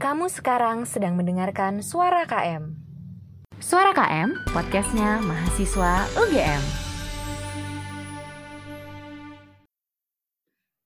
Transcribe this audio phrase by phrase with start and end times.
[0.00, 2.72] Kamu sekarang sedang mendengarkan Suara KM.
[3.60, 6.62] Suara KM, podcastnya mahasiswa UGM.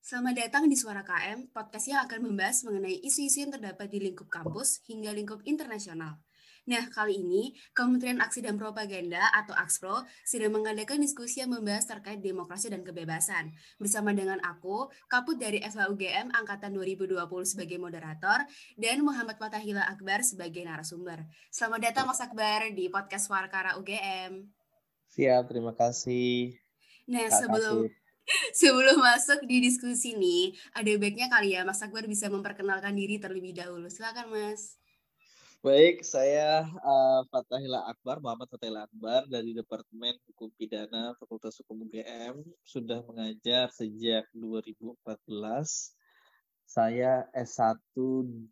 [0.02, 4.26] Selamat datang di Suara KM, podcast yang akan membahas mengenai isu-isu yang terdapat di lingkup
[4.26, 6.18] kampus hingga lingkup internasional.
[6.64, 12.24] Nah, kali ini Kementerian Aksi dan Propaganda atau AKSPRO sedang mengadakan diskusi yang membahas terkait
[12.24, 13.52] demokrasi dan kebebasan.
[13.76, 18.48] Bersama dengan aku, Kaput dari FHUGM Angkatan 2020 sebagai moderator,
[18.80, 21.28] dan Muhammad Fatahila Akbar sebagai narasumber.
[21.52, 24.48] Selamat datang Mas Akbar di podcast Warkara UGM.
[25.12, 26.56] Siap, terima kasih.
[27.04, 28.02] Nah, Kak sebelum kasih.
[28.56, 33.52] Sebelum masuk di diskusi nih, ada baiknya kali ya Mas Akbar bisa memperkenalkan diri terlebih
[33.52, 33.92] dahulu.
[33.92, 34.80] Silakan Mas.
[35.64, 42.36] Baik, saya uh, Fatahila Akbar, Muhammad Fatahila Akbar dari Departemen Hukum Pidana Fakultas Hukum UGM,
[42.60, 44.92] sudah mengajar sejak 2014.
[46.68, 47.80] Saya S1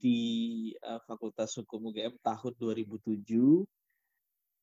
[0.00, 3.04] di uh, Fakultas Hukum UGM tahun 2007.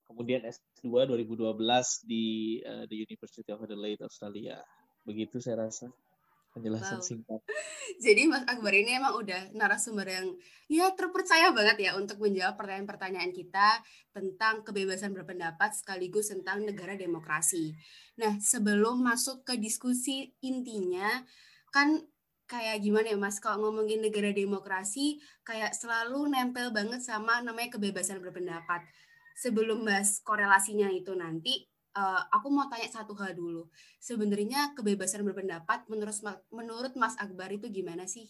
[0.10, 1.54] Kemudian S2 2012
[2.10, 2.26] di
[2.66, 4.58] uh, the University of Adelaide, Australia.
[5.06, 5.94] Begitu saya rasa
[6.54, 7.06] penjelasan wow.
[7.06, 7.42] singkat.
[8.06, 10.28] Jadi Mas Akbar ini emang udah narasumber yang
[10.70, 13.82] ya terpercaya banget ya untuk menjawab pertanyaan-pertanyaan kita
[14.14, 17.74] tentang kebebasan berpendapat sekaligus tentang negara demokrasi.
[18.18, 21.22] Nah, sebelum masuk ke diskusi intinya
[21.70, 22.02] kan
[22.50, 28.18] kayak gimana ya Mas kalau ngomongin negara demokrasi kayak selalu nempel banget sama namanya kebebasan
[28.18, 28.82] berpendapat.
[29.38, 33.70] Sebelum bahas korelasinya itu nanti uh, aku mau tanya satu hal dulu.
[34.02, 36.18] Sebenarnya kebebasan berpendapat menurut
[36.54, 38.30] menurut Mas Akbar itu gimana sih?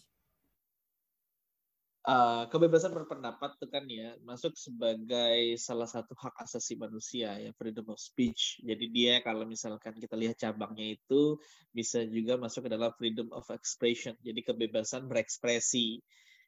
[2.10, 7.92] Uh, kebebasan berpendapat itu kan ya masuk sebagai salah satu hak asasi manusia ya freedom
[7.92, 8.64] of speech.
[8.64, 11.38] Jadi dia kalau misalkan kita lihat cabangnya itu
[11.76, 14.16] bisa juga masuk ke dalam freedom of expression.
[14.24, 16.00] Jadi kebebasan berekspresi.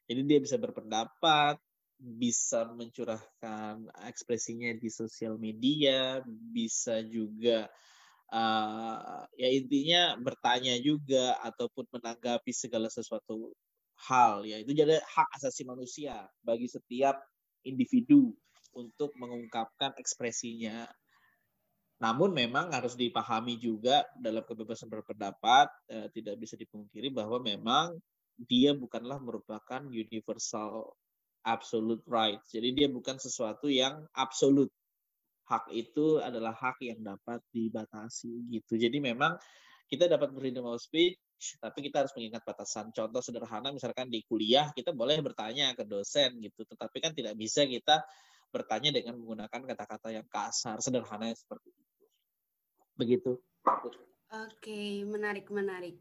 [0.08, 1.60] Jadi dia bisa berpendapat,
[2.02, 7.70] bisa mencurahkan ekspresinya di sosial media, bisa juga
[8.34, 13.54] uh, ya intinya bertanya juga ataupun menanggapi segala sesuatu
[14.10, 17.22] hal ya itu jadi hak asasi manusia bagi setiap
[17.62, 18.34] individu
[18.74, 20.90] untuk mengungkapkan ekspresinya.
[22.02, 27.94] Namun memang harus dipahami juga dalam kebebasan berpendapat eh, tidak bisa dipungkiri bahwa memang
[28.34, 30.98] dia bukanlah merupakan universal
[31.42, 32.54] absolute rights.
[32.54, 34.70] Jadi dia bukan sesuatu yang absolut.
[35.42, 38.78] Hak itu adalah hak yang dapat dibatasi gitu.
[38.78, 39.36] Jadi memang
[39.90, 41.18] kita dapat freedom of speech,
[41.60, 42.94] tapi kita harus mengingat batasan.
[42.94, 47.66] Contoh sederhana misalkan di kuliah kita boleh bertanya ke dosen gitu, tetapi kan tidak bisa
[47.68, 48.00] kita
[48.48, 52.04] bertanya dengan menggunakan kata-kata yang kasar, sederhana seperti itu.
[52.96, 53.32] Begitu.
[54.32, 56.00] Oke, menarik menarik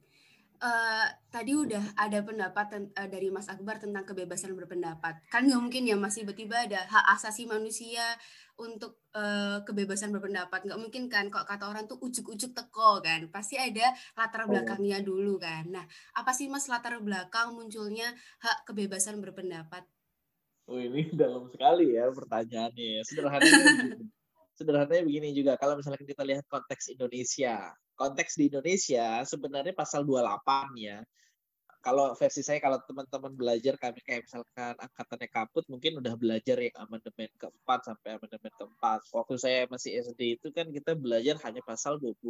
[0.62, 5.20] uh, tadi udah ada pendapat uh, dari Mas Akbar tentang kebebasan berpendapat.
[5.28, 8.06] Kan nggak mungkin ya masih tiba-tiba ada hak asasi manusia
[8.56, 10.70] untuk uh, kebebasan berpendapat.
[10.70, 13.26] Nggak mungkin kan kok kata orang tuh ujuk-ujuk teko kan.
[13.34, 15.66] Pasti ada latar belakangnya dulu kan.
[15.68, 18.14] Nah, apa sih Mas latar belakang munculnya
[18.46, 19.84] hak kebebasan berpendapat?
[20.70, 23.02] Oh ini dalam sekali ya pertanyaannya.
[23.02, 23.66] Sederhananya
[24.62, 25.58] sederhananya begini juga.
[25.58, 31.06] Kalau misalnya kita lihat konteks Indonesia, konteks di Indonesia sebenarnya pasal 28 ya.
[31.82, 36.78] Kalau versi saya kalau teman-teman belajar kami kayak misalkan angkatannya kaput mungkin udah belajar yang
[36.78, 39.02] amandemen keempat sampai amandemen keempat.
[39.10, 42.22] Waktu saya masih SD itu kan kita belajar hanya pasal 28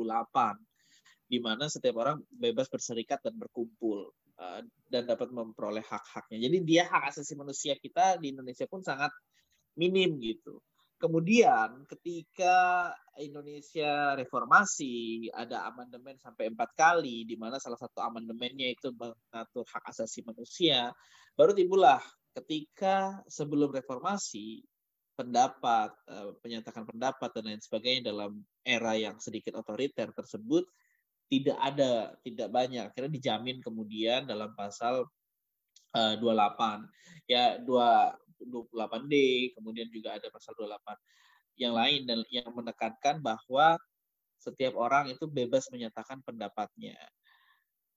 [1.28, 6.48] di mana setiap orang bebas berserikat dan berkumpul uh, dan dapat memperoleh hak-haknya.
[6.48, 9.12] Jadi dia hak asasi manusia kita di Indonesia pun sangat
[9.76, 10.60] minim gitu.
[11.02, 18.94] Kemudian ketika Indonesia reformasi ada amandemen sampai empat kali, di mana salah satu amandemennya itu
[18.94, 20.94] mengatur hak asasi manusia,
[21.34, 21.98] baru timbullah
[22.38, 24.62] ketika sebelum reformasi
[25.18, 30.70] pendapat, eh, penyatakan pendapat dan lain sebagainya dalam era yang sedikit otoriter tersebut
[31.32, 32.94] tidak ada, tidak banyak.
[32.94, 35.08] Akhirnya dijamin kemudian dalam pasal
[35.92, 36.88] 28.
[37.28, 38.16] Eh, ya, dua
[38.48, 39.14] 28D,
[39.58, 40.98] kemudian juga ada pasal 28
[41.60, 43.78] yang lain dan yang menekankan bahwa
[44.42, 46.98] setiap orang itu bebas menyatakan pendapatnya.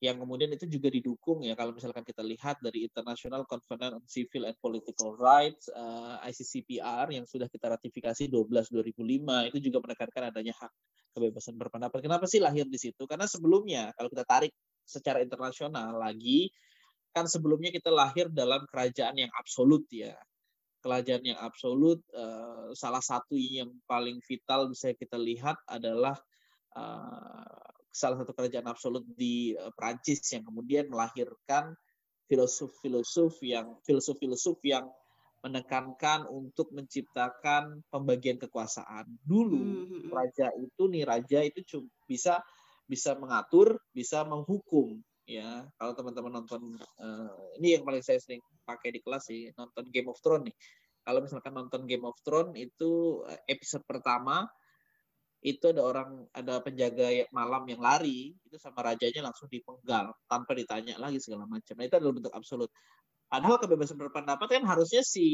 [0.02, 4.44] Yang kemudian itu juga didukung ya kalau misalkan kita lihat dari International Covenant on Civil
[4.44, 10.28] and Political Rights uh, eh, ICCPR yang sudah kita ratifikasi 12 2005 itu juga menekankan
[10.28, 10.72] adanya hak
[11.16, 12.04] kebebasan berpendapat.
[12.04, 13.08] Kenapa sih lahir di situ?
[13.08, 14.52] Karena sebelumnya kalau kita tarik
[14.84, 16.52] secara internasional lagi
[17.14, 20.12] kan sebelumnya kita lahir dalam kerajaan yang absolut ya
[20.84, 26.12] kerajaan yang absolut uh, salah satu yang paling vital bisa kita lihat adalah
[26.76, 31.72] uh, salah satu kerajaan absolut di uh, Prancis yang kemudian melahirkan
[32.28, 34.84] filosof-filosof yang filosof-filosof yang
[35.44, 39.08] menekankan untuk menciptakan pembagian kekuasaan.
[39.24, 40.10] Dulu Hmm, hmm, hmm.
[40.12, 42.44] raja itu nih raja itu bisa
[42.84, 45.64] bisa mengatur, bisa menghukum ya.
[45.78, 50.08] Kalau teman-teman nonton eh, ini yang paling saya sering pakai di kelas sih, nonton Game
[50.12, 50.56] of Thrones nih.
[51.04, 54.48] Kalau misalkan nonton Game of Thrones itu eh, episode pertama
[55.44, 60.52] itu ada orang ada penjaga ya- malam yang lari itu sama rajanya langsung dipenggal tanpa
[60.56, 61.74] ditanya lagi segala macam.
[61.76, 62.70] Nah, itu adalah bentuk absolut.
[63.28, 65.26] Padahal kebebasan berpendapat kan harusnya si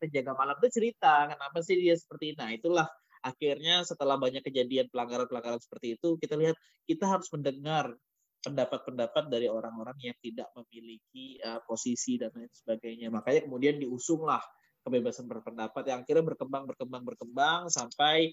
[0.00, 2.38] penjaga malam itu cerita kenapa sih dia seperti ini.
[2.40, 2.86] Nah, itulah
[3.24, 7.94] akhirnya setelah banyak kejadian pelanggaran-pelanggaran seperti itu, kita lihat kita harus mendengar
[8.42, 13.10] pendapat-pendapat dari orang-orang yang tidak memiliki uh, posisi dan lain sebagainya.
[13.10, 14.40] Makanya kemudian diusunglah
[14.86, 18.32] kebebasan berpendapat yang akhirnya berkembang, berkembang, berkembang sampai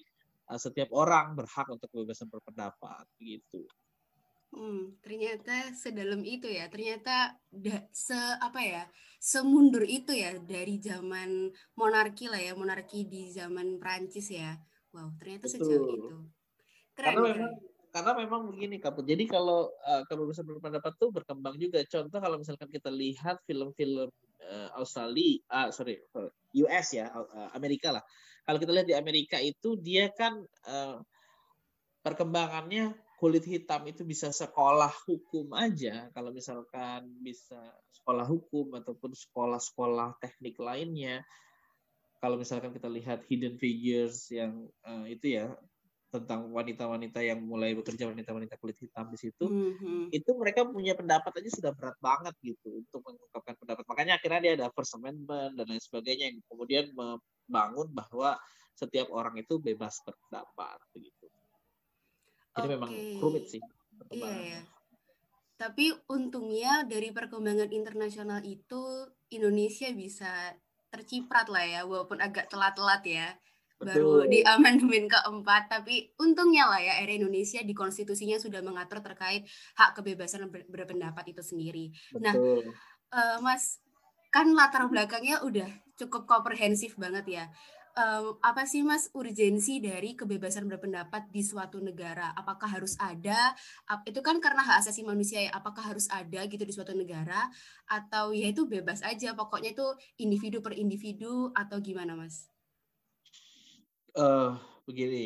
[0.49, 3.65] uh, setiap orang berhak untuk kebebasan berpendapat gitu.
[4.55, 6.71] Hmm, ternyata sedalam itu ya.
[6.71, 8.83] Ternyata da- se apa ya?
[9.19, 14.55] Semundur itu ya dari zaman monarki lah ya, monarki di zaman Prancis ya.
[14.95, 16.17] Wow, ternyata sejauh itu.
[16.95, 17.51] Keren, Karena keren.
[17.95, 19.07] Karena memang begini kaput.
[19.07, 21.79] Jadi kalau uh, kebebasan berpendapat tuh berkembang juga.
[21.87, 24.11] Contoh kalau misalkan kita lihat film-film
[24.43, 26.27] uh, Australia, ah sorry, sorry,
[26.59, 28.03] US ya, uh, Amerika lah.
[28.43, 30.99] Kalau kita lihat di Amerika itu dia kan uh,
[32.03, 36.11] perkembangannya kulit hitam itu bisa sekolah hukum aja.
[36.11, 37.57] Kalau misalkan bisa
[37.95, 41.23] sekolah hukum ataupun sekolah-sekolah teknik lainnya.
[42.19, 45.55] Kalau misalkan kita lihat hidden figures yang uh, itu ya
[46.21, 50.09] tentang wanita-wanita yang mulai bekerja wanita-wanita kulit hitam di situ Mhm.
[50.15, 54.53] itu mereka punya pendapat aja sudah berat banget gitu untuk mengungkapkan pendapat makanya akhirnya dia
[54.57, 58.39] ada first amendment dan lain sebagainya yang kemudian membangun bahwa
[58.75, 61.27] setiap orang itu bebas berpendapat begitu
[62.55, 63.19] jadi memang Oke.
[63.19, 64.47] rumit sih Iya, perkembangannya.
[64.47, 64.61] ya.
[65.55, 70.51] Tapi untungnya dari perkembangan internasional itu Indonesia bisa
[70.91, 73.27] terciprat lah ya, walaupun agak telat-telat ya.
[73.75, 74.31] Baru Betul.
[74.31, 79.43] di amandemen keempat, tapi untungnya lah ya era Indonesia di konstitusinya sudah mengatur terkait
[79.75, 81.91] hak kebebasan ber- berpendapat itu sendiri.
[82.23, 82.63] Nah, betul
[83.15, 83.79] Eh, Mas,
[84.33, 87.45] kan latar belakangnya udah cukup komprehensif banget ya.
[87.95, 92.35] Em, apa sih Mas urgensi dari kebebasan berpendapat di suatu negara?
[92.35, 93.55] Apakah harus ada?
[94.03, 95.51] Itu kan karena hak asasi manusia ya.
[95.55, 97.47] Apakah harus ada gitu di suatu negara?
[97.87, 99.87] Atau ya itu bebas aja, pokoknya itu
[100.19, 102.51] individu per individu atau gimana Mas?
[104.15, 104.51] Eh
[104.87, 105.25] begini.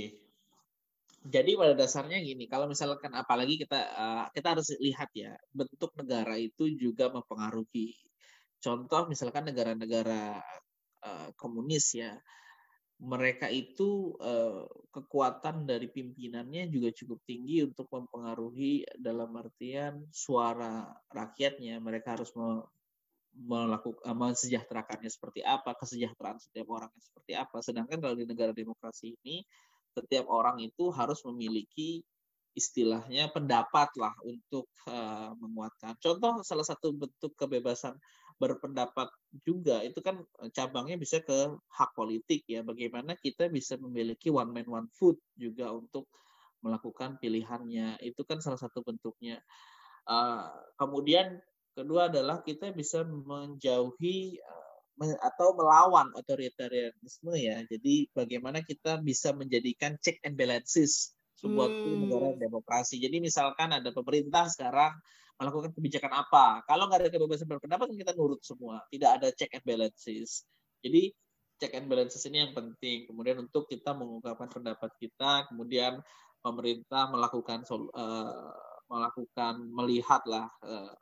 [1.20, 6.36] Jadi pada dasarnya gini kalau misalkan apalagi kita eh, kita harus lihat ya bentuk negara
[6.40, 7.94] itu juga mempengaruhi.
[8.64, 10.40] Contoh misalkan negara-negara
[11.06, 12.16] eh, komunis ya
[13.00, 21.80] mereka itu eh, kekuatan dari pimpinannya juga cukup tinggi untuk mempengaruhi dalam artian suara rakyatnya.
[21.80, 22.32] Mereka harus
[23.36, 27.58] melakukan mensejahterakannya seperti apa kesejahteraan setiap orangnya seperti apa.
[27.62, 29.46] Sedangkan kalau di negara demokrasi ini
[29.94, 32.02] setiap orang itu harus memiliki
[32.58, 35.96] istilahnya pendapat lah untuk eh, menguatkan.
[36.02, 37.96] Contoh salah satu bentuk kebebasan
[38.40, 39.12] berpendapat
[39.44, 40.24] juga itu kan
[40.56, 42.66] cabangnya bisa ke hak politik ya.
[42.66, 46.10] Bagaimana kita bisa memiliki one man one vote juga untuk
[46.60, 48.02] melakukan pilihannya.
[48.04, 49.40] Itu kan salah satu bentuknya.
[50.10, 51.40] Eh, kemudian
[51.74, 59.96] kedua adalah kita bisa menjauhi eh, atau melawan otoritarianisme ya jadi bagaimana kita bisa menjadikan
[60.04, 62.04] check and balances sebuah Hmm.
[62.04, 64.92] negara demokrasi jadi misalkan ada pemerintah sekarang
[65.40, 66.68] melakukan kebijakan apa.
[66.68, 68.84] Kalau nggak ada kebebasan berpendapat kan kita nurut semua.
[68.92, 70.44] Tidak ada check and balances.
[70.84, 71.16] Jadi
[71.64, 73.08] check and balances ini yang penting.
[73.08, 76.04] Kemudian untuk kita mengungkapkan pendapat kita, kemudian
[76.44, 78.52] pemerintah melakukan eh,
[78.92, 80.94] melakukan melihatlah eh,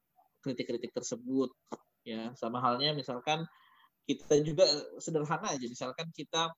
[0.44, 1.52] kritik-kritik tersebut
[2.08, 3.44] ya sama halnya misalkan
[4.08, 4.64] kita juga
[5.02, 6.56] sederhana aja misalkan kita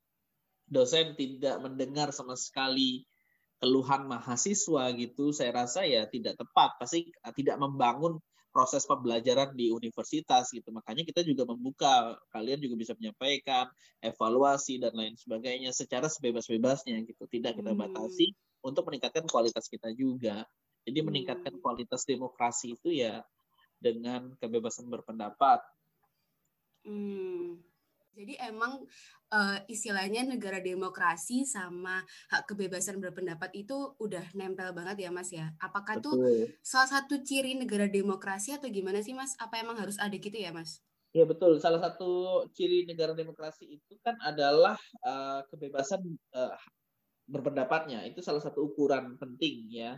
[0.70, 3.04] dosen tidak mendengar sama sekali
[3.60, 6.80] keluhan mahasiswa gitu, saya rasa ya tidak tepat.
[6.80, 8.18] Pasti uh, tidak membangun
[8.50, 10.74] proses pembelajaran di universitas gitu.
[10.74, 13.70] Makanya kita juga membuka, kalian juga bisa menyampaikan
[14.02, 17.28] evaluasi dan lain sebagainya secara sebebas-bebasnya gitu.
[17.30, 17.82] Tidak kita Hmm.
[17.84, 18.34] batasi
[18.64, 20.48] untuk meningkatkan kualitas kita juga.
[20.88, 21.62] Jadi meningkatkan Hmm.
[21.62, 23.22] kualitas demokrasi itu ya
[23.80, 25.64] dengan kebebasan berpendapat.
[26.84, 27.60] Hmm.
[28.20, 28.84] Jadi emang
[29.32, 32.04] eh, istilahnya negara demokrasi sama
[32.36, 35.48] hak kebebasan berpendapat itu udah nempel banget ya Mas ya.
[35.64, 36.60] Apakah tuh Betul.
[36.60, 39.40] salah satu ciri negara demokrasi atau gimana sih Mas?
[39.40, 40.84] Apa emang harus ada gitu ya Mas?
[41.16, 41.58] Ya betul.
[41.64, 46.04] Salah satu ciri negara demokrasi itu kan adalah uh, kebebasan
[46.36, 46.54] uh,
[47.26, 48.04] berpendapatnya.
[48.04, 49.98] Itu salah satu ukuran penting ya.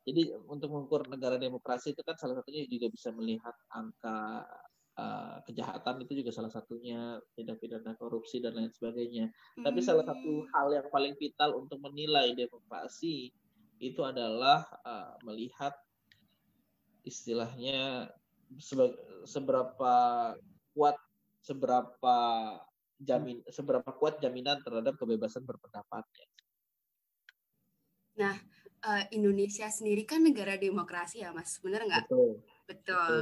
[0.00, 4.48] Jadi untuk mengukur negara demokrasi itu kan salah satunya juga bisa melihat angka
[4.96, 9.28] uh, kejahatan itu juga salah satunya tindak pidana korupsi dan lain sebagainya.
[9.60, 9.64] Hmm.
[9.68, 13.28] Tapi salah satu hal yang paling vital untuk menilai demokrasi
[13.80, 15.72] itu adalah uh, melihat
[17.04, 18.12] istilahnya
[19.24, 19.94] seberapa
[20.76, 20.96] kuat
[21.40, 22.16] seberapa
[23.00, 26.28] jamin seberapa kuat jaminan terhadap kebebasan berpendapatnya.
[28.20, 28.36] Nah,
[28.84, 31.60] uh, Indonesia sendiri kan negara demokrasi ya, Mas.
[31.60, 32.04] Benar nggak?
[32.08, 32.30] Betul.
[32.68, 33.20] Betul.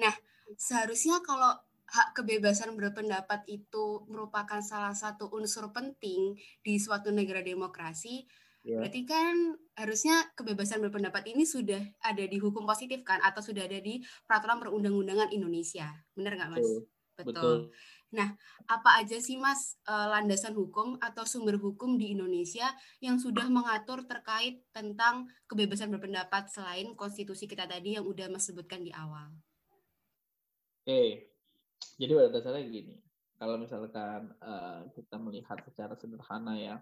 [0.00, 0.14] Nah,
[0.56, 1.52] seharusnya kalau
[1.88, 8.28] hak kebebasan berpendapat itu merupakan salah satu unsur penting di suatu negara demokrasi,
[8.60, 8.84] ya.
[8.84, 13.80] berarti kan harusnya kebebasan berpendapat ini sudah ada di hukum positif kan, atau sudah ada
[13.80, 15.88] di peraturan perundang-undangan Indonesia.
[16.12, 16.60] Benar nggak, Mas?
[16.60, 16.98] Betul.
[17.18, 17.34] Betul.
[17.34, 17.58] Betul.
[18.08, 18.32] Nah,
[18.64, 22.72] apa aja sih Mas eh, landasan hukum atau sumber hukum di Indonesia
[23.04, 28.80] yang sudah mengatur terkait tentang kebebasan berpendapat selain konstitusi kita tadi yang udah Mas sebutkan
[28.80, 29.28] di awal?
[30.88, 31.28] Oke,
[32.00, 32.96] jadi pada dasarnya gini,
[33.36, 36.80] kalau misalkan uh, kita melihat secara sederhana ya,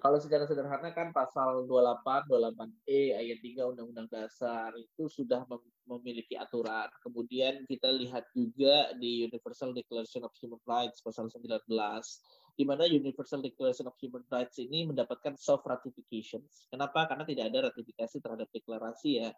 [0.00, 5.44] kalau secara sederhana kan pasal 28, 28E ayat 3 Undang-Undang Dasar itu sudah
[5.84, 6.88] memiliki aturan.
[7.04, 11.68] Kemudian kita lihat juga di Universal Declaration of Human Rights pasal 19
[12.56, 16.40] di mana Universal Declaration of Human Rights ini mendapatkan soft ratification.
[16.72, 17.04] Kenapa?
[17.04, 19.30] Karena tidak ada ratifikasi terhadap deklarasi ya.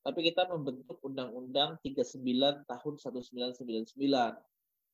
[0.00, 2.24] Tapi kita membentuk Undang-Undang 39
[2.64, 3.96] tahun 1999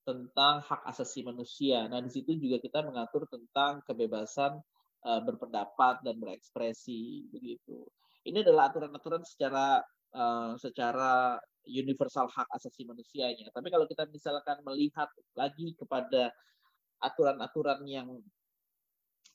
[0.06, 1.86] tentang hak asasi manusia.
[1.90, 4.58] Nah, di situ juga kita mengatur tentang kebebasan
[5.06, 7.86] uh, berpendapat dan berekspresi begitu.
[8.26, 9.78] Ini adalah aturan-aturan secara
[10.10, 13.50] uh, secara universal hak asasi manusianya.
[13.54, 15.06] Tapi kalau kita misalkan melihat
[15.38, 16.34] lagi kepada
[17.02, 18.08] aturan-aturan yang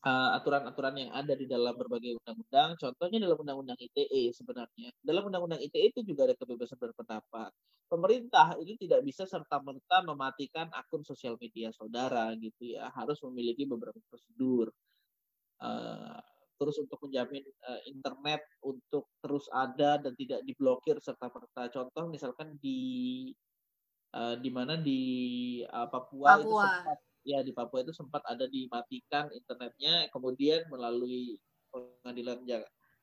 [0.01, 4.89] aturan-aturan uh, yang ada di dalam berbagai undang-undang, contohnya dalam undang-undang ITE sebenarnya.
[4.97, 7.53] Dalam undang-undang ITE itu juga ada kebebasan berpendapat.
[7.85, 13.99] Pemerintah itu tidak bisa serta-merta mematikan akun sosial media saudara gitu ya, harus memiliki beberapa
[14.09, 14.73] prosedur.
[15.61, 16.19] Eh,
[16.61, 21.73] terus untuk menjamin uh, internet untuk terus ada dan tidak diblokir serta merta.
[21.73, 23.33] Contoh misalkan di
[24.13, 25.01] uh, di mana di
[25.65, 26.37] uh, Papua, Papua.
[26.37, 31.41] itu sempat ya di Papua itu sempat ada dimatikan internetnya, kemudian melalui
[31.73, 32.45] pengadilan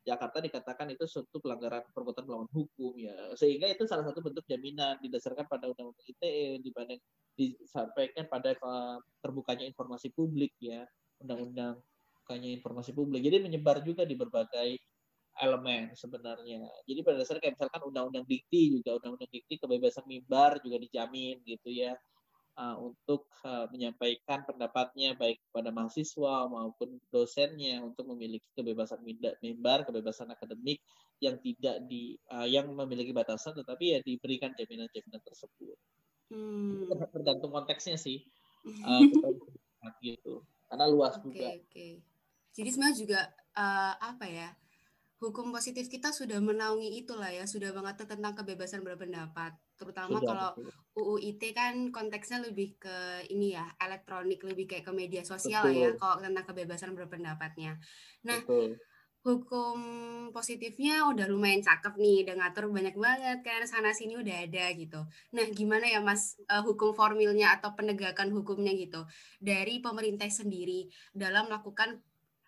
[0.07, 3.35] Jakarta dikatakan itu suatu pelanggaran perbuatan melawan hukum ya.
[3.35, 7.03] Sehingga itu salah satu bentuk jaminan didasarkan pada undang-undang ITE dibanding
[7.35, 8.55] disampaikan pada
[9.19, 10.87] terbukanya informasi publik ya.
[11.19, 11.83] Undang-undang
[12.29, 13.25] terbukanya informasi publik.
[13.25, 14.77] Jadi menyebar juga di berbagai
[15.41, 16.61] elemen sebenarnya.
[16.85, 21.73] Jadi pada dasarnya kayak misalkan undang-undang dikti juga undang-undang dikti kebebasan mimbar juga dijamin gitu
[21.73, 21.97] ya
[22.61, 29.01] uh, untuk uh, menyampaikan pendapatnya baik kepada mahasiswa maupun dosennya untuk memiliki kebebasan
[29.41, 30.85] mimbar, kebebasan akademik
[31.25, 35.79] yang tidak di uh, yang memiliki batasan tetapi ya diberikan jaminan-jaminan tersebut.
[36.29, 36.93] Hmm.
[37.09, 38.21] Tergantung konteksnya sih.
[38.69, 40.43] Uh, gitu.
[40.69, 41.49] Karena luas okay, juga.
[41.71, 41.93] Okay.
[42.59, 43.21] Jadi sebenarnya juga
[43.55, 44.51] uh, apa ya?
[45.19, 49.55] Hukum positif kita sudah menaungi itulah ya, sudah mengatur tentang kebebasan berpendapat.
[49.75, 50.51] Terutama sudah, kalau
[50.95, 55.83] UU ITE kan konteksnya lebih ke ini ya, elektronik, lebih kayak ke media sosial betul.
[55.83, 57.83] ya kalau tentang kebebasan berpendapatnya.
[58.27, 58.79] Nah, betul
[59.27, 59.79] hukum
[60.31, 65.05] positifnya udah lumayan cakep nih, udah ngatur banyak banget kan sana sini udah ada gitu.
[65.35, 69.05] Nah, gimana ya Mas uh, hukum formilnya atau penegakan hukumnya gitu
[69.43, 72.01] dari pemerintah sendiri dalam melakukan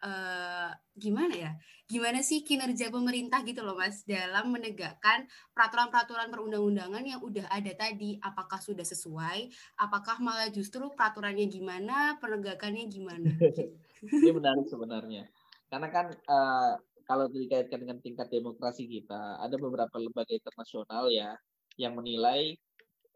[0.04, 1.52] uh, gimana ya?
[1.88, 8.16] Gimana sih kinerja pemerintah gitu loh Mas dalam menegakkan peraturan-peraturan perundang-undangan yang udah ada tadi?
[8.20, 9.50] Apakah sudah sesuai?
[9.80, 13.30] Apakah malah justru peraturannya gimana, penegakannya gimana?
[14.24, 15.28] Ini menarik sebenarnya.
[15.70, 21.34] Karena kan uh, kalau dikaitkan dengan tingkat demokrasi kita, ada beberapa lembaga internasional ya
[21.74, 22.54] yang menilai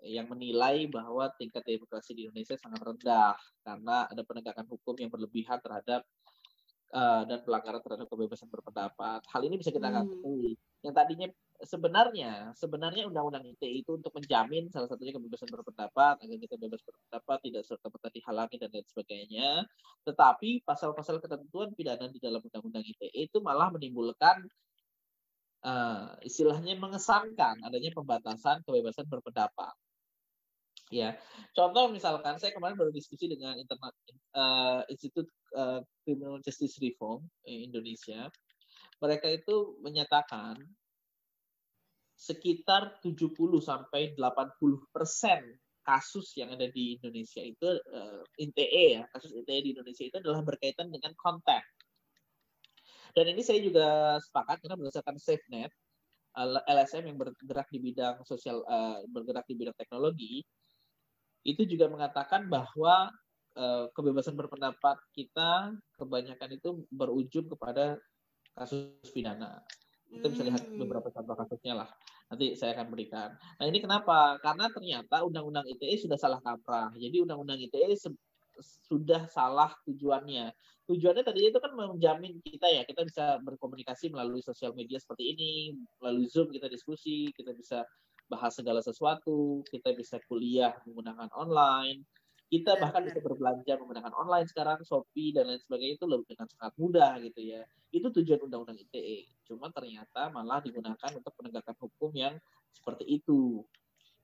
[0.04, 3.32] yang menilai bahwa tingkat demokrasi di Indonesia sangat rendah
[3.64, 6.04] karena ada penegakan hukum yang berlebihan terhadap
[6.94, 9.20] uh, dan pelanggaran terhadap kebebasan berpendapat.
[9.26, 10.54] Hal ini bisa kita ketahui.
[10.54, 10.82] Hmm.
[10.86, 11.28] Yang tadinya
[11.64, 17.38] sebenarnya sebenarnya undang-undang ITE itu untuk menjamin salah satunya kebebasan berpendapat agar kita bebas berpendapat
[17.50, 19.48] tidak serta merta dihalangi dan lain sebagainya.
[20.06, 24.44] Tetapi pasal-pasal ketentuan pidana di dalam undang-undang ITE itu malah menimbulkan
[25.66, 29.72] uh, istilahnya mengesankan adanya pembatasan kebebasan berpendapat
[30.94, 31.10] ya.
[31.50, 33.94] Contoh misalkan saya kemarin baru diskusi dengan internet
[34.38, 35.26] uh, Institut
[35.58, 38.30] uh, Criminal Justice Reform Indonesia.
[39.02, 40.54] Mereka itu menyatakan
[42.14, 45.42] sekitar 70 sampai 80 persen
[45.84, 50.40] kasus yang ada di Indonesia itu uh, ITE ya kasus ITE di Indonesia itu adalah
[50.40, 51.60] berkaitan dengan konten
[53.14, 55.70] Dan ini saya juga sepakat karena berdasarkan SafeNet,
[56.66, 60.42] LSM yang bergerak di bidang sosial, uh, bergerak di bidang teknologi,
[61.44, 63.12] itu juga mengatakan bahwa
[63.54, 68.00] uh, kebebasan berpendapat kita kebanyakan itu berujung kepada
[68.56, 69.60] kasus pidana.
[70.08, 70.78] Kita bisa lihat hmm.
[70.78, 71.88] beberapa contoh kasusnya lah.
[72.30, 73.34] Nanti saya akan berikan.
[73.60, 74.38] Nah ini kenapa?
[74.40, 76.94] Karena ternyata Undang-Undang ITE sudah salah kaprah.
[76.96, 77.98] Jadi Undang-Undang ITE
[78.86, 80.54] sudah salah tujuannya.
[80.84, 85.52] Tujuannya tadi itu kan menjamin kita ya, kita bisa berkomunikasi melalui sosial media seperti ini,
[85.98, 87.82] melalui Zoom kita diskusi, kita bisa
[88.30, 92.04] bahas segala sesuatu, kita bisa kuliah menggunakan online,
[92.54, 96.72] kita bahkan bisa berbelanja menggunakan online sekarang, Shopee dan lain sebagainya itu lebih dengan sangat
[96.78, 97.66] mudah gitu ya.
[97.90, 99.26] Itu tujuan Undang-Undang ITE.
[99.48, 102.38] Cuma ternyata malah digunakan untuk penegakan hukum yang
[102.70, 103.64] seperti itu,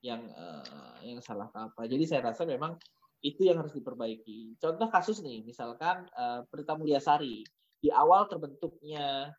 [0.05, 1.91] yang uh, yang salah apa.
[1.91, 2.79] Jadi saya rasa memang
[3.21, 4.57] itu yang harus diperbaiki.
[4.63, 7.45] Contoh kasus nih, misalkan uh, Prita Mulyasari
[7.81, 9.33] di awal terbentuknya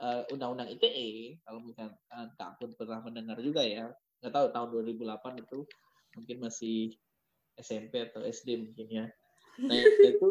[0.00, 3.90] uh, Undang-Undang ITE, kalau mungkin uh, Kak Ampun pernah mendengar juga ya,
[4.26, 4.68] nggak tahu tahun
[4.98, 5.58] 2008 itu
[6.18, 6.98] mungkin masih
[7.54, 9.06] SMP atau SD mungkin ya.
[9.62, 9.78] Nah
[10.10, 10.30] itu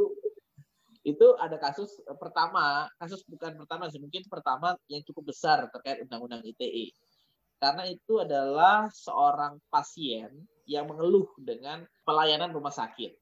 [1.05, 6.43] itu ada kasus pertama, kasus bukan pertama sih, mungkin pertama yang cukup besar terkait Undang-Undang
[6.43, 6.91] ITE.
[7.61, 10.33] Karena itu adalah seorang pasien
[10.67, 13.15] yang mengeluh dengan pelayanan rumah sakit.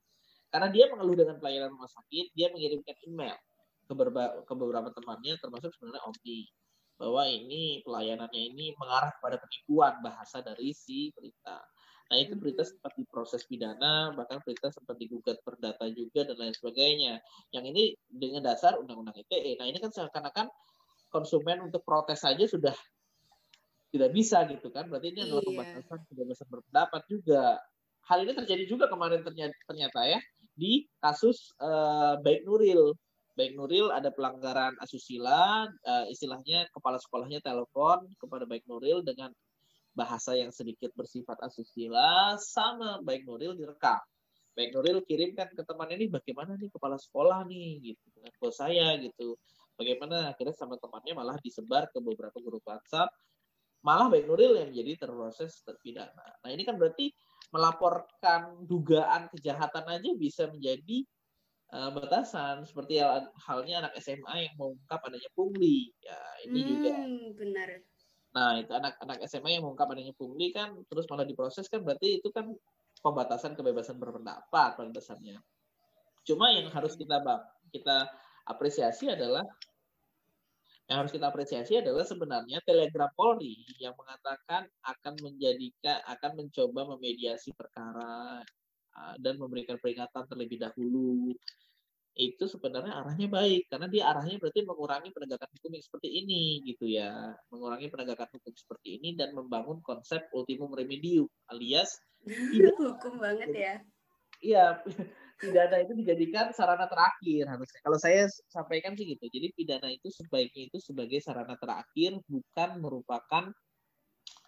[0.49, 3.37] Karena dia mengeluh dengan pelayanan rumah sakit, dia mengirimkan email
[3.85, 6.47] ke, beberapa, ke beberapa temannya, termasuk sebenarnya Omni,
[7.03, 11.59] bahwa ini pelayanannya ini mengarah kepada penipuan bahasa dari si berita.
[12.07, 17.19] Nah itu berita sempat diproses pidana, bahkan berita sempat digugat perdata juga dan lain sebagainya.
[17.51, 19.59] Yang ini dengan dasar Undang-Undang ITE.
[19.59, 20.47] Nah ini kan seakan-akan
[21.11, 22.73] konsumen untuk protes saja sudah
[23.93, 25.49] tidak bisa gitu kan berarti ini adalah iya.
[25.53, 27.61] pembatasan kebebasan berpendapat juga
[28.09, 30.19] hal ini terjadi juga kemarin ternyata, ternyata ya
[30.57, 32.97] di kasus uh, Baik Nuril
[33.33, 39.33] Baik Nuril ada pelanggaran asusila uh, istilahnya kepala sekolahnya telepon kepada Baik Nuril dengan
[39.97, 43.97] bahasa yang sedikit bersifat asusila sama Baik Nuril direkam.
[44.53, 47.81] Baik Nuril kirimkan ke teman ini bagaimana nih kepala sekolah nih?
[47.81, 49.33] Gitu dengan bos saya gitu.
[49.81, 50.29] Bagaimana?
[50.29, 53.09] Akhirnya sama temannya malah disebar ke beberapa grup WhatsApp.
[53.81, 56.37] Malah Baik Nuril yang menjadi terproses terpidana.
[56.45, 57.09] Nah ini kan berarti
[57.49, 61.01] melaporkan dugaan kejahatan aja bisa menjadi
[61.73, 63.01] uh, batasan seperti
[63.49, 65.89] halnya anak SMA yang mengungkap adanya pungli.
[65.99, 66.93] Ya ini hmm, juga.
[67.33, 67.69] Benar.
[68.33, 72.29] Nah itu anak-anak SMA yang mengungkap adanya pungli kan terus malah diproses kan berarti itu
[72.29, 72.53] kan
[73.01, 75.41] pembatasan kebebasan berpendapat pada dasarnya.
[76.23, 77.19] Cuma yang harus kita
[77.73, 78.07] kita
[78.47, 79.43] apresiasi adalah
[80.87, 87.55] yang harus kita apresiasi adalah sebenarnya Telegram Polri yang mengatakan akan menjadikan akan mencoba memediasi
[87.55, 88.43] perkara
[89.19, 91.33] dan memberikan peringatan terlebih dahulu
[92.13, 96.85] itu sebenarnya arahnya baik karena dia arahnya berarti mengurangi penegakan hukum yang seperti ini gitu
[96.85, 103.49] ya mengurangi penegakan hukum seperti ini dan membangun konsep ultimum remedium alias tidak hukum banget
[103.49, 103.73] ya
[104.45, 104.65] iya
[105.43, 107.79] pidana itu dijadikan sarana terakhir harusnya.
[107.83, 109.27] Kalau saya sampaikan sih gitu.
[109.27, 113.51] Jadi pidana itu sebaiknya itu sebagai sarana terakhir bukan merupakan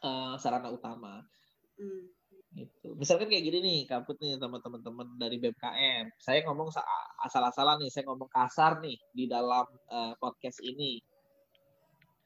[0.06, 1.20] uh, sarana utama.
[1.76, 2.08] Hmm.
[2.56, 2.96] Gitu.
[2.96, 6.08] Misalkan kayak gini nih, kamput nih sama teman-teman dari BMKM.
[6.16, 6.72] Saya ngomong
[7.28, 11.04] asal-asalan nih, saya ngomong kasar nih di dalam uh, podcast ini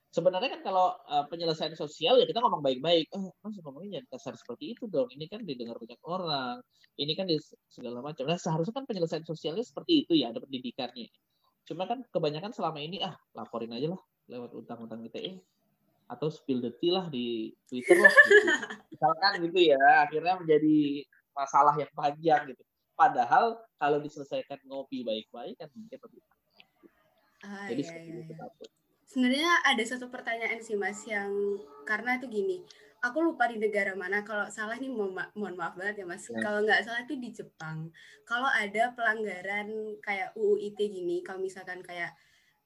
[0.09, 3.09] sebenarnya kan kalau uh, penyelesaian sosial ya kita ngomong baik-baik.
[3.13, 5.09] Oh, mas ngomongnya jangan kasar seperti itu dong.
[5.13, 6.57] Ini kan didengar banyak orang.
[6.97, 7.37] Ini kan di
[7.69, 8.25] segala macam.
[8.27, 11.07] Nah, seharusnya kan penyelesaian sosialnya seperti itu ya, ada pendidikannya.
[11.65, 15.37] Cuma kan kebanyakan selama ini ah laporin aja lah lewat utang-utang ITE
[16.09, 18.49] atau spill the tea lah di Twitter lah gitu.
[18.99, 22.63] Misalkan gitu ya, akhirnya menjadi masalah yang panjang gitu.
[22.99, 26.19] Padahal kalau diselesaikan ngopi baik-baik kan mungkin lebih
[27.39, 28.67] Ah, Jadi iya, iya, itu iya.
[29.07, 31.31] Sebenarnya ada satu pertanyaan sih Mas yang
[31.87, 32.59] karena itu gini,
[32.99, 36.27] aku lupa di negara mana kalau salah nih mohon, ma mohon maaf banget ya Mas.
[36.27, 36.35] Ya.
[36.43, 37.87] Kalau nggak salah itu di Jepang.
[38.27, 42.11] Kalau ada pelanggaran kayak UU ITE gini, kalau misalkan kayak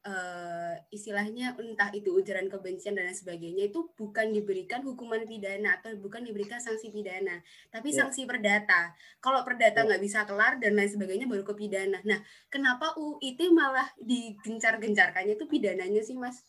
[0.04, 5.96] uh, istilahnya entah itu ujaran kebencian dan lain sebagainya itu bukan diberikan hukuman pidana atau
[6.00, 7.40] bukan diberikan sanksi pidana,
[7.72, 8.04] tapi yeah.
[8.04, 8.92] sanksi perdata.
[9.24, 9.88] Kalau perdata ya.
[9.88, 10.08] nggak yeah.
[10.08, 12.00] bisa kelar dan lain sebagainya baru ke pidana.
[12.04, 12.20] Nah,
[12.52, 16.44] kenapa UIT malah digencar-gencarkannya itu pidananya sih, Mas?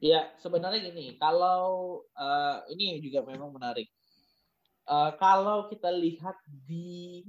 [0.00, 3.86] Iya, sebenarnya gini, kalau uh, ini juga memang menarik.
[4.88, 6.34] Uh, kalau kita lihat
[6.66, 7.22] di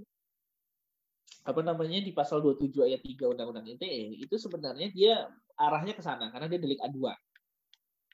[1.41, 5.26] apa namanya di pasal 27 ayat 3 Undang-Undang ITE itu sebenarnya dia
[5.62, 7.17] arahnya ke sana karena dia delik aduan.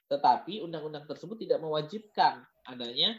[0.08, 3.16] Tetapi undang-undang tersebut tidak mewajibkan adanya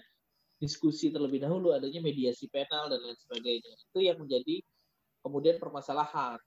[0.57, 3.71] diskusi terlebih dahulu, adanya mediasi penal dan lain sebagainya.
[3.89, 4.61] Itu yang menjadi
[5.21, 6.37] kemudian permasalahan.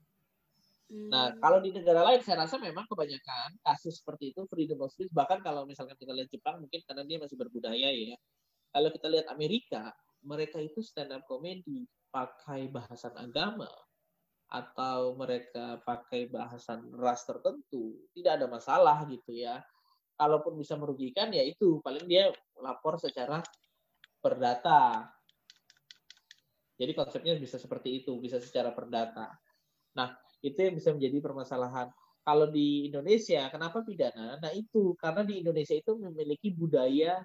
[0.92, 5.08] Nah, kalau di negara lain saya rasa memang kebanyakan kasus seperti itu freedom of speech
[5.08, 8.16] bahkan kalau misalkan kita lihat Jepang mungkin karena dia masih berbudaya ya.
[8.72, 9.88] Kalau kita lihat Amerika,
[10.20, 13.72] mereka itu stand up comedy pakai bahasan agama
[14.52, 19.64] atau mereka pakai bahasan ras tertentu, tidak ada masalah gitu ya.
[20.20, 22.28] Kalaupun bisa merugikan ya itu paling dia
[22.60, 23.40] lapor secara
[24.20, 25.08] perdata.
[26.76, 29.32] Jadi konsepnya bisa seperti itu, bisa secara perdata.
[29.96, 30.12] Nah,
[30.44, 31.88] itu yang bisa menjadi permasalahan.
[32.22, 34.38] Kalau di Indonesia, kenapa pidana?
[34.38, 37.18] Nah itu karena di Indonesia itu memiliki budaya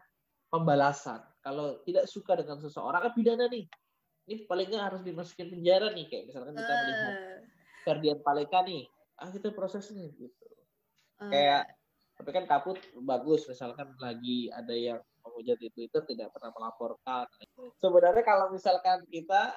[0.49, 1.21] pembalasan.
[1.43, 3.69] Kalau tidak suka dengan seseorang, kan pidana nih.
[4.27, 7.39] Ini paling nggak harus dimasukin penjara nih, kayak misalkan kita melihat eh.
[7.87, 8.83] Ferdian Paleka nih,
[9.23, 10.47] ah kita proses nih gitu.
[11.23, 11.31] Uh.
[11.31, 11.63] Kayak
[12.17, 17.29] tapi kan kaput bagus misalkan lagi ada yang menghujat di Twitter tidak pernah melaporkan.
[17.77, 19.53] Sebenarnya kalau misalkan kita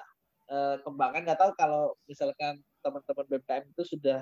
[0.47, 4.21] uh, kembangkan nggak tahu kalau misalkan teman-teman BPM itu sudah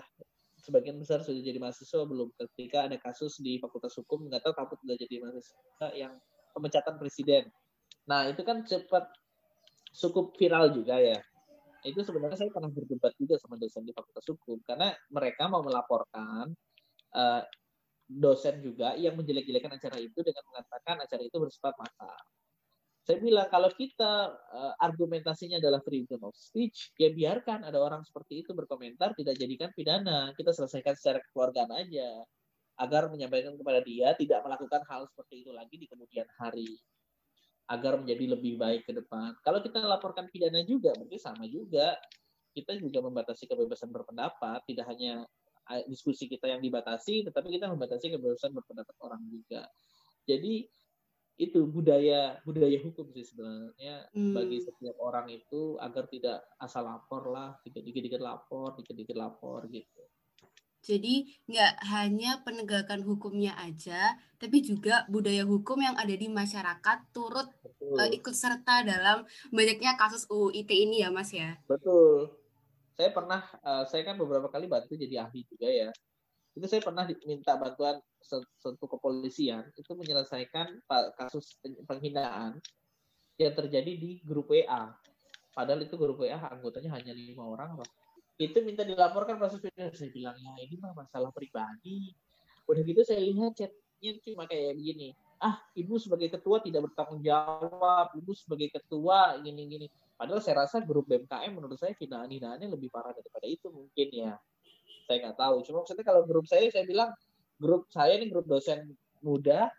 [0.59, 4.73] sebagian besar sudah jadi mahasiswa belum ketika ada kasus di Fakultas Hukum nggak tahu kamu
[4.87, 6.13] sudah jadi mahasiswa yang
[6.55, 7.43] pemecatan presiden.
[8.07, 9.11] Nah itu kan cepat
[9.93, 11.19] cukup viral juga ya.
[11.85, 16.51] Itu sebenarnya saya pernah berdebat juga sama dosen di Fakultas Hukum karena mereka mau melaporkan
[17.15, 17.41] uh,
[18.09, 22.19] dosen juga yang menjelek-jelekan acara itu dengan mengatakan acara itu bersifat makar.
[23.05, 28.45] Saya bilang kalau kita uh, argumentasinya adalah freedom of speech, ya biarkan ada orang seperti
[28.45, 30.29] itu berkomentar, tidak jadikan pidana.
[30.35, 32.21] Kita selesaikan secara kekeluargaan aja
[32.79, 36.79] agar menyampaikan kepada dia tidak melakukan hal seperti itu lagi di kemudian hari
[37.69, 39.37] agar menjadi lebih baik ke depan.
[39.45, 41.93] Kalau kita laporkan pidana juga, berarti sama juga.
[42.49, 45.21] Kita juga membatasi kebebasan berpendapat, tidak hanya
[45.85, 49.69] diskusi kita yang dibatasi, tetapi kita membatasi kebebasan berpendapat orang juga.
[50.25, 50.65] Jadi
[51.39, 54.35] itu budaya budaya hukum sih sebenarnya hmm.
[54.35, 60.03] bagi setiap orang itu agar tidak asal lapor lah dikit-dikit lapor dikit-dikit lapor gitu
[60.79, 67.47] jadi nggak hanya penegakan hukumnya aja tapi juga budaya hukum yang ada di masyarakat turut
[67.99, 72.31] uh, ikut serta dalam banyaknya kasus UU ITE ini ya mas ya betul
[72.95, 75.89] saya pernah uh, saya kan beberapa kali bantu jadi ahli juga ya
[76.57, 80.83] itu saya pernah diminta bantuan satu kepolisian itu menyelesaikan
[81.15, 81.55] kasus
[81.87, 82.59] penghinaan
[83.39, 84.91] yang terjadi di grup WA.
[85.55, 87.89] Padahal itu grup WA anggotanya hanya lima orang loh.
[88.39, 89.91] Itu minta dilaporkan proses video.
[89.91, 92.15] Saya bilang ya ini mah masalah pribadi.
[92.63, 95.11] Udah gitu saya lihat chatnya cuma kayak begini.
[95.39, 98.15] Ah, ibu sebagai ketua tidak bertanggung jawab.
[98.15, 99.91] Ibu sebagai ketua gini-gini.
[100.15, 104.35] Padahal saya rasa grup BMKM menurut saya hinaan-hinaannya lebih parah daripada itu mungkin ya
[105.09, 107.09] saya nggak tahu cuma maksudnya kalau grup saya saya bilang
[107.57, 108.93] grup saya ini grup dosen
[109.25, 109.73] muda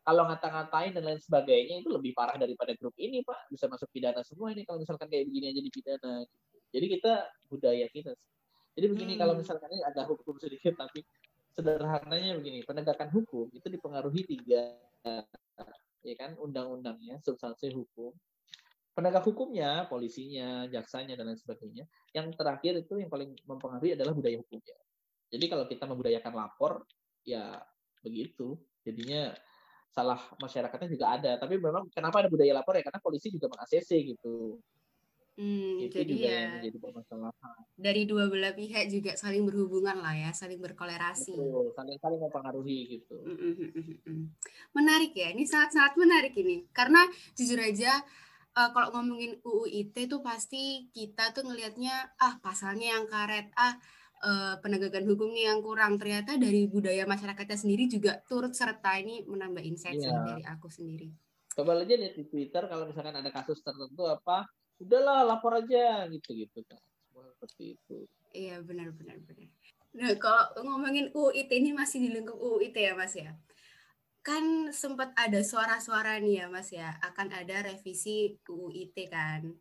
[0.00, 4.24] kalau ngata-ngatain dan lain sebagainya itu lebih parah daripada grup ini pak bisa masuk pidana
[4.24, 6.53] semua ini kalau misalkan kayak begini aja dipidana gitu.
[6.74, 7.12] Jadi kita
[7.46, 8.10] budaya kita
[8.74, 9.20] jadi begini hmm.
[9.22, 11.06] kalau misalkan ini ada hukum sedikit tapi
[11.54, 14.74] sederhananya begini penegakan hukum itu dipengaruhi tiga
[16.02, 18.10] ya kan undang-undangnya substansi hukum
[18.94, 21.84] penegak hukumnya, polisinya, jaksanya dan lain sebagainya.
[22.14, 24.78] Yang terakhir itu yang paling mempengaruhi adalah budaya hukumnya.
[25.34, 26.86] Jadi kalau kita membudayakan lapor,
[27.26, 27.58] ya
[28.06, 28.54] begitu.
[28.86, 29.34] Jadinya
[29.90, 31.32] salah masyarakatnya juga ada.
[31.42, 32.86] Tapi memang kenapa ada budaya lapor ya?
[32.86, 34.62] Karena polisi juga meng gitu.
[35.34, 37.58] Hmm, itu jadi juga ya, yang menjadi permasalahan.
[37.74, 41.34] Dari dua belah pihak juga saling berhubungan lah ya, saling berkolerasi.
[41.34, 43.18] Betul, saling saling mempengaruhi gitu.
[44.70, 46.70] Menarik ya, ini sangat-sangat menarik ini.
[46.70, 47.02] Karena
[47.34, 47.98] jujur aja
[48.54, 53.74] uh, kalau ngomongin UU ITE tuh pasti kita tuh ngelihatnya ah pasalnya yang karet, ah
[54.22, 55.98] uh, penegakan hukumnya yang kurang.
[55.98, 60.14] Ternyata dari budaya masyarakatnya sendiri juga turut serta ini menambah insight yeah.
[60.14, 61.10] dari aku sendiri.
[61.54, 64.46] Coba aja lihat di Twitter kalau misalkan ada kasus tertentu apa,
[64.84, 66.80] udahlah lapor aja gitu-gitu kan.
[67.10, 68.04] Seperti itu.
[68.34, 69.48] Iya benar benar benar.
[69.94, 73.32] Nah kalau ngomongin UU ITE ini masih di lingkup UU ITE ya Mas ya
[74.24, 79.52] kan sempat ada suara-suara nih ya Mas ya akan ada revisi UU ITE kan.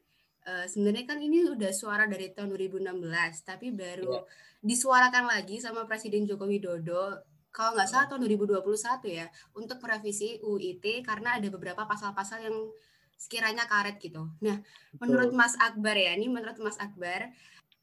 [0.44, 3.00] Uh, sebenarnya kan ini udah suara dari tahun 2016
[3.48, 4.24] tapi baru yeah.
[4.60, 8.60] disuarakan lagi sama Presiden Joko Widodo kalau nggak salah tahun 2021
[9.08, 12.58] ya untuk merevisi UU ITE karena ada beberapa pasal-pasal yang
[13.24, 14.28] sekiranya karet gitu.
[14.44, 15.00] Nah, Betul.
[15.00, 17.32] menurut Mas Akbar ya, ini menurut Mas Akbar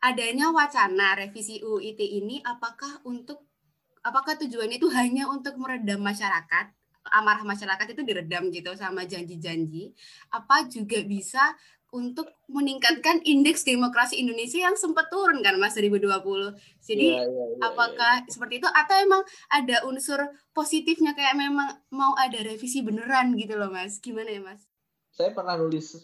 [0.05, 3.45] adanya wacana revisi UU ITE ini apakah untuk
[4.05, 6.73] apakah tujuannya itu hanya untuk meredam masyarakat
[7.11, 9.93] amarah masyarakat itu diredam gitu sama janji-janji
[10.33, 11.57] apa juga bisa
[11.91, 16.07] untuk meningkatkan indeks demokrasi Indonesia yang sempat turun kan Mas 2020.
[16.79, 18.31] Jadi ya, ya, ya, apakah ya, ya.
[18.31, 20.23] seperti itu atau emang ada unsur
[20.55, 23.99] positifnya kayak memang mau ada revisi beneran gitu loh Mas?
[23.99, 24.70] Gimana ya Mas?
[25.11, 25.99] Saya pernah nulis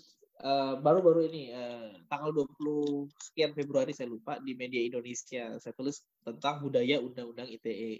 [0.84, 2.28] baru-baru uh, ini uh, tanggal
[2.60, 7.96] 20 sekian Februari saya lupa di media Indonesia saya tulis tentang budaya undang-undang ITE.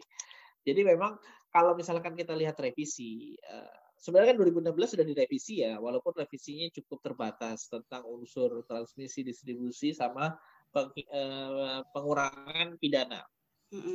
[0.66, 1.16] Jadi memang
[1.49, 7.01] kalau misalkan kita lihat revisi uh, sebenarnya kan 2016 sudah direvisi ya walaupun revisinya cukup
[7.01, 10.37] terbatas tentang unsur transmisi distribusi sama
[10.69, 13.25] peng, uh, pengurangan pidana.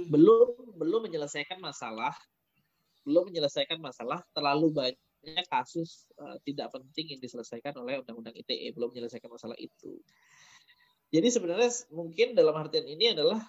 [0.09, 2.17] Belum belum menyelesaikan masalah
[3.01, 5.10] belum menyelesaikan masalah terlalu banyak
[5.49, 10.01] kasus uh, tidak penting yang diselesaikan oleh Undang-Undang ITE belum menyelesaikan masalah itu.
[11.11, 13.39] Jadi sebenarnya mungkin dalam artian ini adalah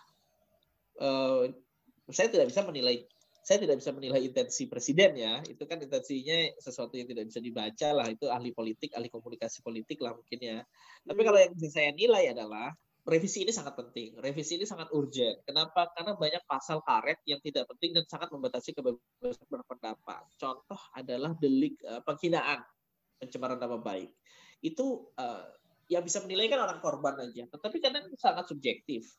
[1.00, 1.46] uh,
[2.11, 3.06] saya tidak bisa menilai
[3.42, 5.42] saya tidak bisa menilai intensi presiden ya.
[5.42, 8.06] Itu kan intensinya sesuatu yang tidak bisa dibaca lah.
[8.06, 10.58] Itu ahli politik ahli komunikasi politik lah mungkin ya.
[11.02, 12.70] Tapi kalau yang bisa saya nilai adalah
[13.02, 14.14] revisi ini sangat penting.
[14.18, 15.42] Revisi ini sangat urgent.
[15.42, 15.90] Kenapa?
[15.94, 20.22] Karena banyak pasal karet yang tidak penting dan sangat membatasi kebebasan berpendapat.
[20.38, 22.62] Contoh adalah delik uh, penghinaan,
[23.18, 24.10] pencemaran nama baik.
[24.62, 25.50] Itu uh,
[25.90, 29.10] yang bisa menilai kan orang korban aja, tetapi kadang sangat subjektif.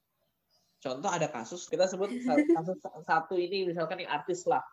[0.80, 4.63] Contoh ada kasus kita sebut kasus satu ini misalkan yang artis lah,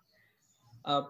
[0.86, 1.06] uh,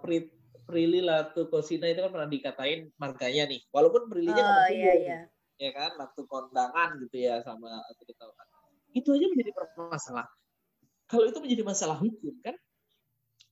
[0.69, 5.19] Prilly Latukosina itu kan pernah dikatain marganya nih, walaupun Prilly-nya oh, iya, iya
[5.61, 8.49] ya kan waktu kondangan gitu ya sama kan
[8.97, 10.27] itu aja menjadi masalah
[11.05, 12.57] kalau itu menjadi masalah hukum kan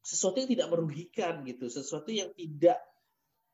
[0.00, 2.80] sesuatu yang tidak merugikan gitu sesuatu yang tidak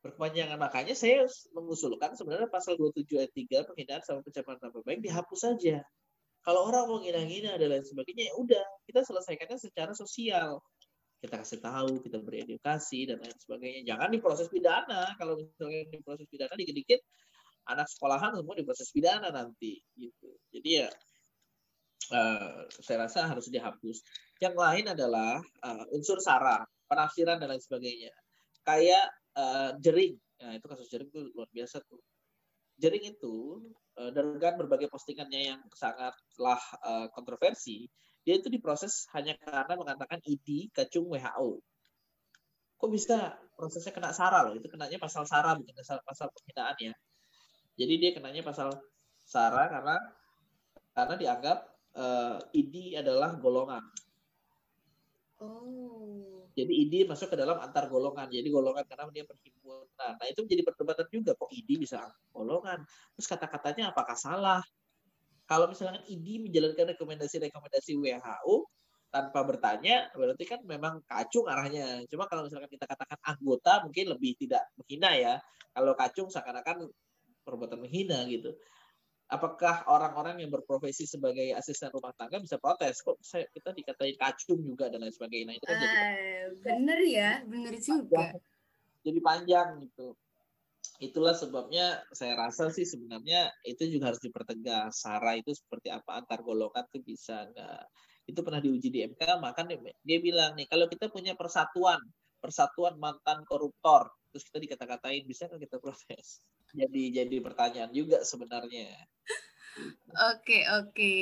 [0.05, 0.61] berkepanjangan.
[0.61, 1.25] Makanya saya
[1.57, 5.81] mengusulkan sebenarnya pasal 27 ayat 3 penghinaan sama pencemaran nama baik dihapus saja.
[6.45, 10.61] Kalau orang mau ngina-ngina dan lain sebagainya ya udah kita selesaikannya secara sosial.
[11.25, 13.81] Kita kasih tahu kita beri edukasi dan lain sebagainya.
[13.89, 15.17] Jangan diproses pidana.
[15.17, 17.01] Kalau misalnya diproses pidana dikit-dikit
[17.69, 20.31] anak sekolahan semua diproses pidana nanti gitu.
[20.53, 20.89] Jadi ya
[22.13, 24.05] uh, saya rasa harus dihapus.
[24.43, 28.13] Yang lain adalah uh, unsur sara, penafsiran dan lain sebagainya.
[28.67, 30.19] Kayak uh, jering.
[30.43, 32.03] Nah, itu kasus jering itu luar biasa tuh.
[32.77, 33.63] Jering itu
[33.97, 37.87] uh, dengan berbagai postingannya yang sangatlah uh, kontroversi,
[38.25, 41.61] dia itu diproses hanya karena mengatakan ID kacung WHO.
[42.75, 44.59] Kok bisa prosesnya kena sara loh?
[44.59, 46.95] Itu kenanya pasal sara bukan pasal pasal penghinaan ya.
[47.75, 48.71] Jadi dia kenanya pasal
[49.25, 49.97] SARA karena
[50.95, 51.59] karena dianggap
[51.99, 53.83] uh, ID adalah golongan.
[55.43, 56.47] Oh.
[56.55, 58.31] Jadi ID masuk ke dalam antar golongan.
[58.31, 59.91] Jadi golongan karena dia perhimpunan.
[59.99, 61.99] Nah itu menjadi perdebatan juga kok ID bisa
[62.31, 62.87] golongan.
[63.19, 64.63] Terus kata-katanya apakah salah?
[65.45, 68.57] Kalau misalnya ID menjalankan rekomendasi-rekomendasi WHO
[69.11, 72.07] tanpa bertanya, berarti kan memang kacung arahnya.
[72.07, 75.35] Cuma kalau misalkan kita katakan anggota mungkin lebih tidak menghina ya.
[75.75, 76.87] Kalau kacung seakan-akan
[77.45, 78.57] perbuatan menghina gitu.
[79.33, 83.01] Apakah orang-orang yang berprofesi sebagai asisten rumah tangga bisa protes?
[83.01, 85.49] Kok saya, kita dikatain kacung juga dan lain sebagainya.
[85.49, 88.37] Nah, itu kan uh, jadi ah, bener ya, bener juga.
[89.01, 90.13] Jadi panjang gitu.
[91.01, 95.01] Itulah sebabnya saya rasa sih sebenarnya itu juga harus dipertegas.
[95.01, 97.83] Sara itu seperti apa antar golongan itu bisa nggak?
[98.29, 99.65] Itu pernah diuji di MK, maka
[100.05, 102.01] dia bilang nih kalau kita punya persatuan,
[102.41, 106.45] persatuan mantan koruptor, terus kita dikata-katain, bisa kan kita protes?
[106.75, 108.91] Jadi jadi pertanyaan juga sebenarnya.
[110.35, 111.15] Oke oke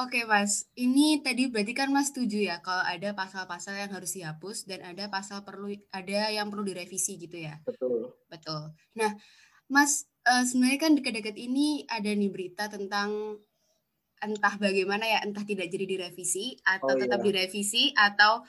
[0.00, 4.66] oke mas, ini tadi berarti kan mas setuju ya kalau ada pasal-pasal yang harus dihapus
[4.66, 7.60] dan ada pasal perlu ada yang perlu direvisi gitu ya.
[7.64, 8.12] Betul.
[8.28, 8.72] Betul.
[8.96, 9.12] Nah
[9.68, 13.40] mas uh, sebenarnya kan dekat-dekat ini ada nih berita tentang
[14.24, 17.26] entah bagaimana ya entah tidak jadi direvisi atau oh, tetap iya.
[17.28, 18.40] direvisi atau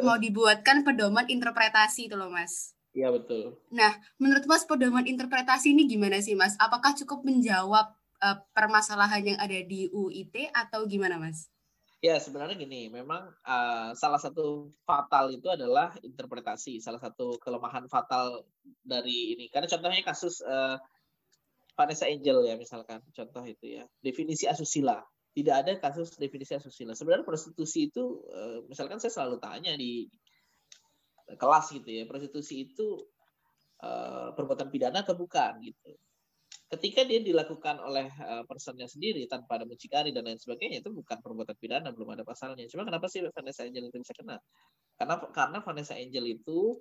[0.00, 2.73] mau dibuatkan pedoman interpretasi itu loh mas.
[2.94, 3.58] Iya betul.
[3.74, 6.54] Nah, menurut Mas pedoman interpretasi ini gimana sih Mas?
[6.62, 7.90] Apakah cukup menjawab
[8.22, 11.50] uh, permasalahan yang ada di UIT atau gimana Mas?
[11.98, 16.78] Ya sebenarnya gini, memang uh, salah satu fatal itu adalah interpretasi.
[16.78, 18.46] Salah satu kelemahan fatal
[18.86, 19.50] dari ini.
[19.50, 20.78] Karena contohnya kasus uh,
[21.74, 23.84] Vanessa Angel ya misalkan, contoh itu ya.
[23.98, 25.02] Definisi asusila.
[25.34, 26.94] Tidak ada kasus definisi asusila.
[26.94, 30.06] Sebenarnya prostitusi itu, uh, misalkan saya selalu tanya di
[31.36, 32.02] kelas gitu ya.
[32.08, 33.02] Prostitusi itu
[33.82, 35.92] uh, perbuatan pidana atau bukan gitu.
[36.64, 41.20] Ketika dia dilakukan oleh uh, personnya sendiri tanpa ada mucikari dan lain sebagainya itu bukan
[41.22, 42.66] perbuatan pidana belum ada pasalnya.
[42.66, 44.40] Cuma kenapa sih Vanessa Angel itu bisa kena?
[44.98, 46.80] Karena karena Vanessa Angel itu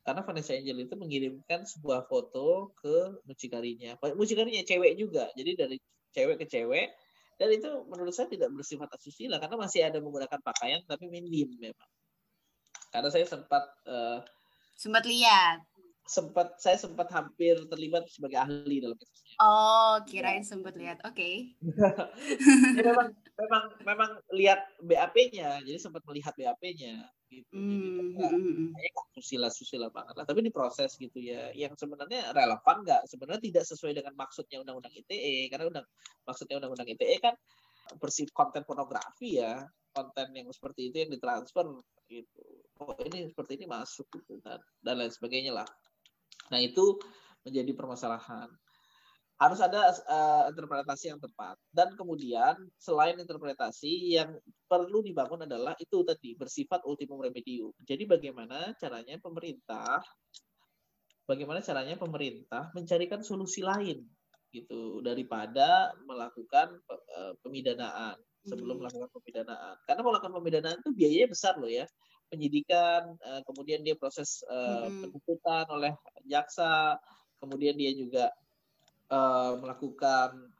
[0.00, 4.00] karena Vanessa Angel itu mengirimkan sebuah foto ke mucikarinya.
[4.16, 5.28] Mucikarinya cewek juga.
[5.36, 5.76] Jadi dari
[6.16, 6.88] cewek ke cewek
[7.40, 11.88] dan itu menurut saya tidak bersifat asusila karena masih ada menggunakan pakaian tapi minim memang
[12.90, 14.20] karena saya sempat uh,
[14.74, 15.62] sempat lihat
[16.10, 19.38] sempat saya sempat hampir terlibat sebagai ahli dalam kasusnya.
[19.38, 20.98] Oh, kirain sempat lihat.
[21.06, 21.54] Oke.
[21.54, 21.54] Okay.
[22.82, 27.06] memang memang memang lihat BAP-nya, jadi sempat melihat BAP-nya.
[27.30, 27.54] gitu.
[27.54, 28.18] Hmm.
[28.18, 29.14] Jadi hmm, hmm.
[29.14, 30.26] susila-susila banget lah.
[30.26, 31.54] Tapi diproses gitu ya.
[31.54, 33.06] Yang sebenarnya relevan nggak?
[33.06, 35.86] Sebenarnya tidak sesuai dengan maksudnya undang-undang ITE karena undang
[36.26, 37.38] maksudnya undang-undang ITE kan
[37.98, 41.66] bersih konten pornografi ya konten yang seperti itu yang ditransfer
[42.06, 42.44] gitu.
[42.80, 45.68] Oh ini seperti ini masuk gitu dan, dan lain sebagainya lah.
[46.54, 46.98] Nah itu
[47.42, 48.48] menjadi permasalahan.
[49.40, 51.56] Harus ada uh, interpretasi yang tepat.
[51.72, 54.36] Dan kemudian selain interpretasi yang
[54.68, 57.72] perlu dibangun adalah itu tadi bersifat ultimum remedium.
[57.82, 60.04] Jadi bagaimana caranya pemerintah
[61.24, 64.02] bagaimana caranya pemerintah mencarikan solusi lain
[64.50, 68.80] gitu daripada melakukan uh, pemidanaan sebelum hmm.
[68.86, 69.74] melakukan pemidanaan.
[69.86, 71.86] Karena melakukan pemidanaan itu biayanya besar loh ya.
[72.30, 75.06] Penyidikan uh, kemudian dia proses uh, hmm.
[75.06, 75.92] penuntutan oleh
[76.26, 76.98] jaksa
[77.40, 78.28] kemudian dia juga
[79.58, 80.54] melakukan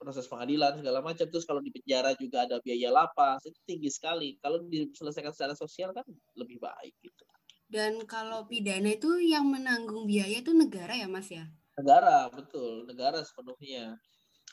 [0.00, 1.28] proses pengadilan segala macam.
[1.28, 4.40] Terus kalau di penjara juga ada biaya lapas itu tinggi sekali.
[4.40, 6.08] Kalau diselesaikan secara sosial kan
[6.40, 7.28] lebih baik gitu.
[7.66, 11.44] Dan kalau pidana itu yang menanggung biaya itu negara ya mas ya
[11.76, 12.88] negara betul.
[12.88, 13.96] Negara sepenuhnya.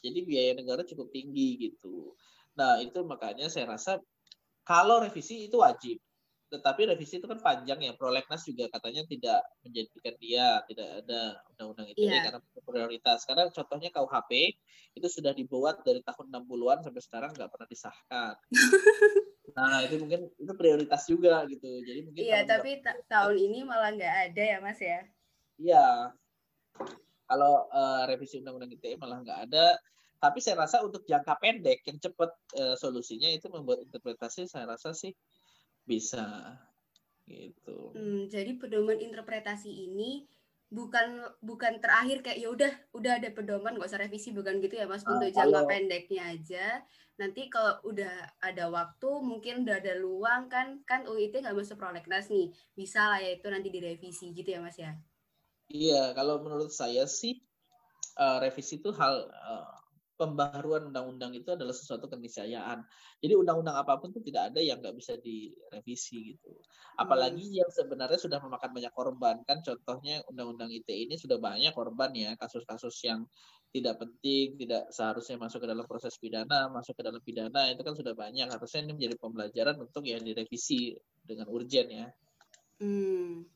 [0.04, 2.14] Jadi biaya negara cukup tinggi gitu.
[2.60, 3.98] Nah itu makanya saya rasa
[4.68, 5.98] kalau revisi itu wajib.
[6.52, 7.96] Tetapi revisi itu kan panjang ya.
[7.96, 11.22] Prolegnas juga katanya tidak menjadikan dia tidak ada
[11.56, 12.04] undang-undang itu.
[12.04, 12.30] Yeah.
[12.30, 13.20] karena prioritas.
[13.26, 14.32] Karena contohnya KUHP
[14.94, 18.36] itu sudah dibuat dari tahun 60-an sampai sekarang nggak pernah disahkan.
[19.54, 21.70] Nah itu mungkin itu prioritas juga gitu.
[21.86, 25.06] Jadi mungkin iya tapi ta tahun ini malah nggak ada ya mas ya?
[25.62, 26.10] Iya
[27.28, 29.78] kalau uh, revisi undang-undang ITE malah nggak ada.
[30.24, 34.96] Tapi saya rasa untuk jangka pendek yang cepat uh, solusinya itu membuat interpretasi saya rasa
[34.96, 35.12] sih
[35.84, 36.56] bisa.
[37.28, 37.92] Gitu.
[37.96, 40.24] Hmm, jadi pedoman interpretasi ini
[40.74, 44.88] bukan bukan terakhir kayak ya udah udah ada pedoman nggak usah revisi bukan gitu ya
[44.88, 45.04] mas?
[45.04, 46.66] Uh, untuk jangka kalau, pendeknya aja.
[47.20, 52.32] Nanti kalau udah ada waktu mungkin udah ada luang kan kan UIT nggak masuk prolegnas
[52.32, 52.48] nih.
[52.72, 54.96] Bisa lah ya itu nanti direvisi gitu ya mas ya
[55.74, 57.42] iya kalau menurut saya sih
[58.22, 59.74] uh, revisi itu hal uh,
[60.14, 62.86] pembaharuan undang-undang itu adalah sesuatu keniscayaan.
[63.18, 66.54] Jadi undang-undang apa pun itu tidak ada yang nggak bisa direvisi gitu.
[67.02, 67.58] Apalagi hmm.
[67.66, 72.38] yang sebenarnya sudah memakan banyak korban kan contohnya undang-undang ITE ini sudah banyak korban ya
[72.38, 73.26] kasus-kasus yang
[73.74, 77.98] tidak penting, tidak seharusnya masuk ke dalam proses pidana, masuk ke dalam pidana itu kan
[77.98, 78.46] sudah banyak.
[78.46, 80.94] Harusnya ini menjadi pembelajaran untuk ya direvisi
[81.26, 82.08] dengan urgen ya.
[82.78, 83.50] Hmm.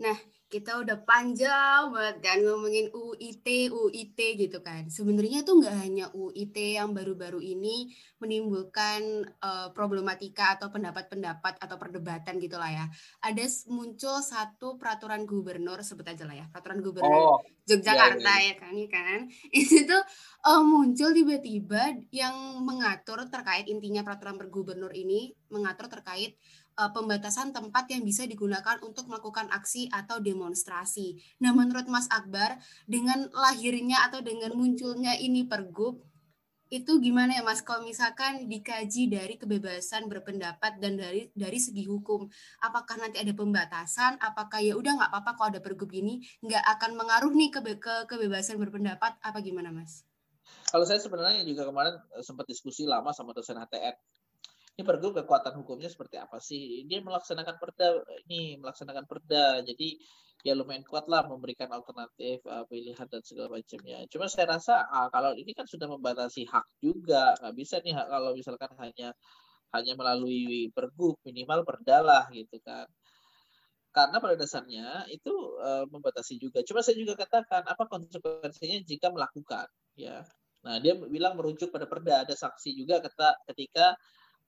[0.00, 0.16] Nah,
[0.50, 4.90] kita udah panjang banget kan ngomongin UIT, UIT gitu kan.
[4.90, 12.42] Sebenarnya tuh nggak hanya UIT yang baru-baru ini menimbulkan uh, problematika atau pendapat-pendapat atau perdebatan
[12.42, 12.86] gitu lah ya.
[13.22, 17.38] Ada muncul satu peraturan gubernur sebut aja lah ya, peraturan gubernur oh,
[17.70, 18.50] Yogyakarta iya, iya.
[18.50, 19.18] ya kan, ya kan.
[19.54, 20.02] Itu tuh
[20.50, 26.34] uh, muncul tiba-tiba yang mengatur terkait intinya peraturan bergubernur ini mengatur terkait
[26.78, 31.18] uh, pembatasan tempat yang bisa digunakan untuk melakukan aksi atau demonstrasi.
[31.42, 36.02] Nah, menurut Mas Akbar, dengan lahirnya atau dengan munculnya ini pergub,
[36.70, 42.30] itu gimana ya Mas kalau misalkan dikaji dari kebebasan berpendapat dan dari dari segi hukum
[42.62, 46.94] apakah nanti ada pembatasan apakah ya udah nggak apa-apa kalau ada pergub ini nggak akan
[46.94, 50.06] mengaruh nih ke, ke kebebasan berpendapat apa gimana Mas?
[50.70, 53.94] Kalau saya sebenarnya juga kemarin eh, sempat diskusi lama sama dosen HTN
[54.78, 56.86] ini pergub kekuatan hukumnya seperti apa sih?
[56.88, 57.88] Dia melaksanakan perda,
[58.26, 59.88] ini melaksanakan perda, jadi
[60.40, 64.08] ya lumayan kuat lah memberikan alternatif uh, pilihan dan segala macamnya.
[64.08, 68.32] Cuma saya rasa uh, kalau ini kan sudah membatasi hak juga, nggak bisa nih kalau
[68.32, 69.12] misalkan hanya
[69.76, 72.88] hanya melalui pergub minimal perdalah gitu kan
[73.90, 76.62] karena pada dasarnya itu uh, membatasi juga.
[76.62, 79.66] Cuma saya juga katakan apa konsekuensinya jika melakukan,
[79.98, 80.22] ya.
[80.62, 82.22] Nah dia bilang merujuk pada perda.
[82.22, 83.98] Ada saksi juga kata ketika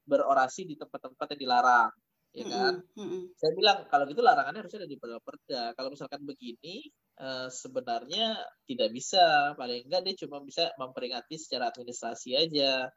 [0.07, 1.93] berorasi di tempat-tempat yang dilarang
[2.33, 2.75] ya kan?
[2.81, 3.23] mm -hmm.
[3.37, 5.63] saya bilang kalau gitu larangannya harusnya ada di perda.
[5.77, 6.89] Kalau misalkan begini
[7.21, 9.53] uh, sebenarnya tidak bisa.
[9.53, 12.89] Paling enggak dia cuma bisa memperingati secara administrasi aja.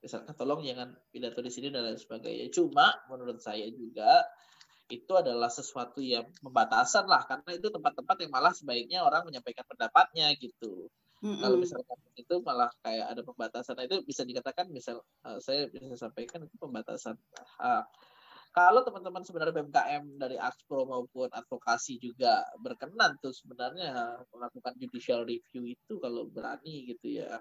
[0.00, 2.46] Misalkan tolong jangan pidato di sini dan lain sebagainya.
[2.54, 4.22] Cuma menurut saya juga
[4.90, 10.34] itu adalah sesuatu yang pembatasan lah karena itu tempat-tempat yang malah sebaiknya orang menyampaikan pendapatnya
[10.34, 11.40] gitu Mm-hmm.
[11.44, 16.08] Kalau misalkan itu malah kayak ada pembatasan, nah, itu bisa dikatakan misal uh, saya bisa
[16.08, 17.20] sampaikan itu pembatasan
[17.60, 17.84] hak.
[18.50, 25.70] Kalau teman-teman sebenarnya BMKM dari Axpro maupun advokasi juga berkenan tuh sebenarnya melakukan judicial review
[25.70, 27.38] itu kalau berani gitu ya.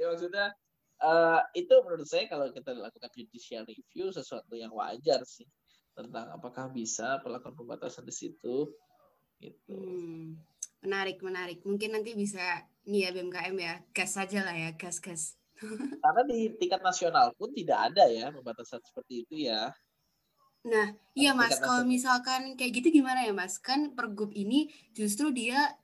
[0.00, 0.56] Ya maksudnya
[1.04, 5.44] uh, itu menurut saya kalau kita lakukan judicial review sesuatu yang wajar sih
[5.92, 8.72] tentang apakah bisa melakukan pembatasan di situ
[9.36, 9.68] gitu.
[9.68, 10.40] Hmm,
[10.80, 11.60] menarik menarik.
[11.60, 15.38] Mungkin nanti bisa Iya BMKM ya, gas saja lah ya, gas-gas.
[16.02, 19.70] Karena di tingkat nasional pun tidak ada ya pembatasan seperti itu ya.
[20.62, 23.58] Nah, iya Mas, kalau misalkan kayak gitu gimana ya Mas?
[23.58, 25.74] Kan pergub ini justru dia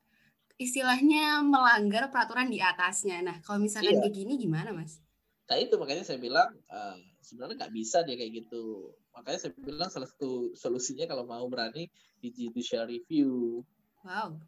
[0.58, 3.22] istilahnya melanggar peraturan di atasnya.
[3.22, 4.02] Nah, kalau misalkan iya.
[4.02, 5.02] kayak gini gimana Mas?
[5.48, 8.92] Nah itu makanya saya bilang uh, sebenarnya nggak bisa dia kayak gitu.
[9.16, 11.88] Makanya saya bilang salah satu solusinya kalau mau berani
[12.20, 13.64] di judicial review.
[14.04, 14.38] Wow,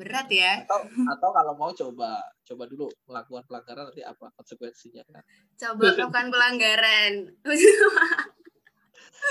[0.00, 0.64] berat ya.
[0.64, 5.22] Atau, atau kalau mau coba coba dulu melakukan pelanggaran nanti apa konsekuensinya kan?
[5.60, 7.12] Coba melakukan pelanggaran.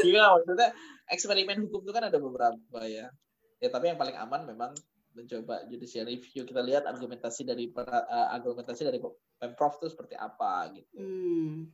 [0.05, 0.69] Iya maksudnya
[1.09, 3.09] eksperimen hukum itu kan ada beberapa ya.
[3.57, 4.71] Ya tapi yang paling aman memang
[5.17, 6.45] mencoba judicial review.
[6.45, 9.01] Kita lihat argumentasi dari uh, argumentasi dari
[9.35, 10.93] pemprov itu seperti apa gitu.
[10.95, 11.73] Hmm.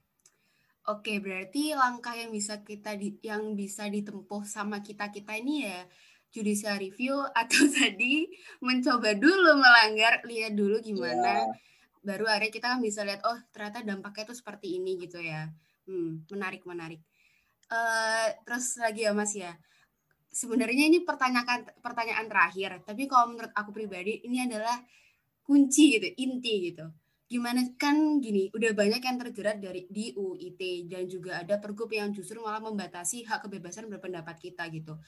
[0.86, 5.82] Oke, berarti langkah yang bisa kita di, yang bisa ditempuh sama kita kita ini ya
[6.36, 8.28] judicial review atau tadi
[8.60, 11.48] mencoba dulu melanggar, lihat dulu gimana.
[11.48, 11.56] Yeah.
[12.04, 15.48] Baru akhirnya kita kan bisa lihat oh ternyata dampaknya itu seperti ini gitu ya.
[15.88, 17.00] Hmm, menarik menarik.
[17.72, 19.56] Uh, terus lagi ya Mas ya.
[20.36, 24.84] Sebenarnya ini pertanyaan pertanyaan terakhir, tapi kalau menurut aku pribadi ini adalah
[25.48, 26.92] kunci gitu, inti gitu.
[27.26, 32.12] Gimana kan gini, udah banyak yang terjerat dari di UIT dan juga ada pergub yang
[32.12, 35.00] justru malah membatasi hak kebebasan berpendapat kita gitu.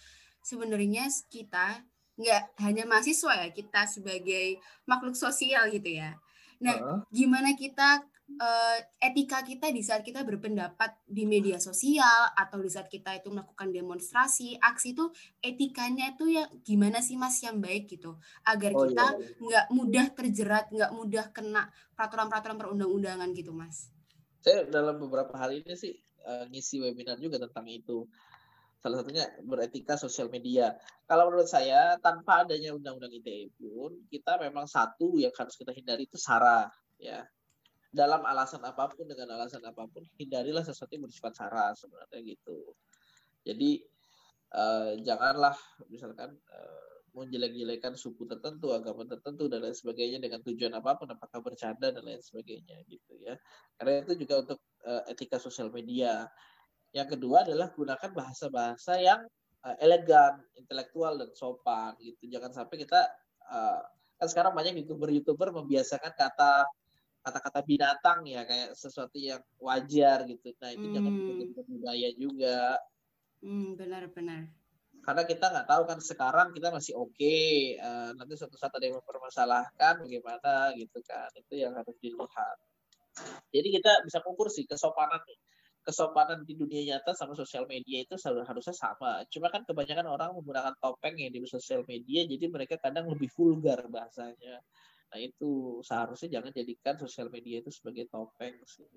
[0.48, 1.84] Sebenarnya kita
[2.16, 6.16] nggak hanya mahasiswa ya, kita sebagai makhluk sosial gitu ya.
[6.64, 7.00] Nah, uh.
[7.12, 12.92] gimana kita uh, etika kita di saat kita berpendapat di media sosial atau di saat
[12.92, 15.06] kita itu melakukan demonstrasi, aksi itu
[15.40, 19.44] etikanya itu ya gimana sih Mas yang baik gitu agar oh, kita iya, iya.
[19.44, 19.74] nggak iya.
[19.76, 21.64] mudah terjerat, nggak mudah kena
[21.96, 23.94] peraturan-peraturan perundang-undangan gitu Mas.
[24.44, 25.94] Saya dalam beberapa hari ini sih
[26.26, 28.08] uh, ngisi webinar juga tentang itu.
[28.78, 30.78] Salah satunya beretika sosial media.
[31.10, 36.06] Kalau menurut saya tanpa adanya undang-undang ITE pun kita memang satu yang harus kita hindari
[36.06, 36.70] itu sara
[37.02, 37.26] ya.
[37.90, 42.78] Dalam alasan apa pun dengan alasan apa pun hindarilah sesuatu yang bersifat sara sebenarnya gitu.
[43.42, 43.82] Jadi
[44.54, 45.58] uh, janganlah
[45.90, 51.42] misalkan uh, menjelek-jelekan suku tertentu agama tertentu dan lain sebagainya dengan tujuan apa pun apakah
[51.42, 53.34] bercanda dan lain sebagainya gitu ya.
[53.74, 56.30] Karena itu juga untuk uh, etika sosial media
[56.96, 59.22] yang kedua adalah gunakan bahasa-bahasa yang
[59.64, 63.08] uh, elegan intelektual dan sopan gitu jangan sampai kita
[63.52, 63.82] uh,
[64.18, 66.66] kan sekarang banyak youtuber-youtuber membiasakan kata
[67.28, 70.56] kata-kata binatang ya kayak sesuatu yang wajar gitu.
[70.64, 70.96] Nah itu hmm.
[70.96, 72.60] jangan menjadi budaya juga.
[73.44, 74.48] Hmm, benar-benar.
[75.04, 77.76] Karena kita nggak tahu kan sekarang kita masih oke, okay.
[77.80, 81.28] uh, nanti suatu saat ada yang mempermasalahkan bagaimana gitu kan.
[81.36, 82.58] Itu yang harus dilihat.
[83.52, 85.20] Jadi kita bisa ukur sih kesopanan
[85.88, 89.24] kesopanan di dunia nyata sama sosial media itu harusnya sama.
[89.32, 93.88] Cuma kan kebanyakan orang menggunakan topeng yang di sosial media, jadi mereka kadang lebih vulgar
[93.88, 94.60] bahasanya.
[95.08, 98.92] Nah itu seharusnya jangan jadikan sosial media itu sebagai topeng sih.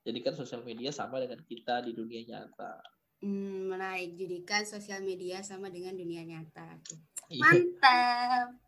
[0.00, 2.80] Jadikan sosial media sama dengan kita di dunia nyata.
[3.20, 4.16] Hmm, menarik.
[4.16, 6.80] Jadikan sosial media sama dengan dunia nyata.
[7.28, 7.40] Iya.
[7.44, 8.63] Mantap.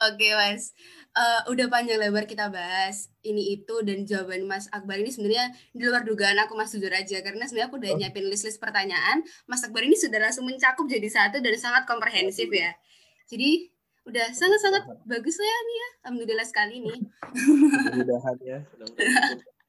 [0.00, 0.72] Oke mas,
[1.12, 5.84] uh, udah panjang lebar kita bahas ini itu dan jawaban Mas Akbar ini sebenarnya di
[5.84, 7.98] luar dugaan aku Mas jujur aja karena sebenarnya aku udah oh.
[8.00, 9.20] nyiapin list-list pertanyaan.
[9.44, 12.72] Mas Akbar ini sudah langsung mencakup jadi satu dan sangat komprehensif ya.
[13.28, 13.68] Jadi
[14.08, 15.88] udah sangat-sangat bagus lah ya nih ya.
[16.08, 16.98] Alhamdulillah sekali nih.
[17.36, 18.58] Mudah-mudahan ya.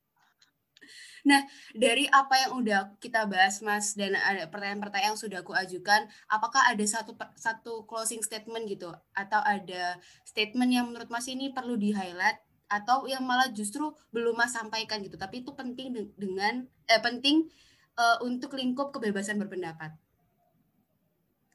[1.21, 1.45] Nah,
[1.77, 6.65] dari apa yang udah kita bahas, Mas, dan ada pertanyaan-pertanyaan yang sudah aku ajukan, apakah
[6.65, 12.41] ada satu satu closing statement gitu, atau ada statement yang menurut Mas ini perlu di-highlight,
[12.71, 17.51] atau yang malah justru belum Mas sampaikan gitu, tapi itu penting dengan eh, penting
[17.99, 19.93] uh, untuk lingkup kebebasan berpendapat?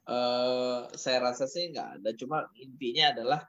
[0.07, 3.41] Uh, saya rasa sih nggak ada, cuma intinya adalah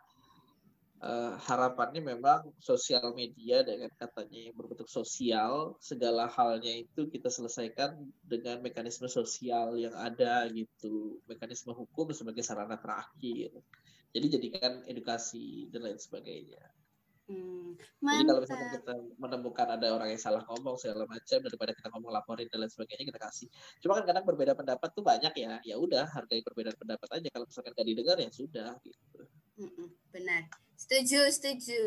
[1.02, 7.98] uh, harapannya memang sosial media dengan katanya yang berbentuk sosial, segala halnya itu kita selesaikan
[8.26, 13.54] dengan mekanisme sosial yang ada gitu, mekanisme hukum sebagai sarana terakhir.
[14.16, 16.64] Jadi jadikan edukasi dan lain sebagainya.
[17.28, 21.92] Hmm, Jadi kalau misalnya kita menemukan ada orang yang salah ngomong segala macam daripada kita
[21.92, 23.48] ngomong laporin dan lain sebagainya kita kasih.
[23.84, 25.60] Cuma kan kadang berbeda pendapat tuh banyak ya.
[25.68, 27.28] Ya udah hargai perbedaan pendapat aja.
[27.28, 29.28] Kalau misalkan gak didengar ya sudah gitu.
[30.14, 30.46] Benar.
[30.78, 31.82] Setuju, setuju.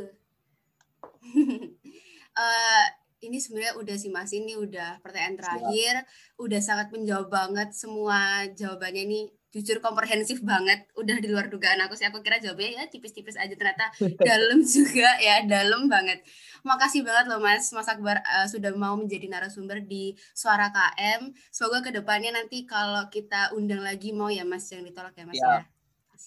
[2.34, 2.86] uh,
[3.26, 4.32] ini sebenarnya udah sih Mas.
[4.34, 6.40] Ini udah pertanyaan terakhir, Siap.
[6.42, 9.02] udah sangat menjawab banget semua jawabannya.
[9.06, 10.90] Ini jujur komprehensif banget.
[10.98, 12.06] Udah di luar dugaan aku sih.
[12.08, 13.54] Aku kira jawabnya ya tipis-tipis aja.
[13.54, 13.94] Ternyata
[14.28, 16.26] dalam juga ya dalam banget.
[16.66, 17.70] Makasih banget loh mas.
[17.70, 23.06] Mas Akbar uh, sudah mau menjadi narasumber di suara KM semoga ke depannya nanti kalau
[23.12, 25.62] kita undang lagi mau ya mas yang ditolak ya mas ya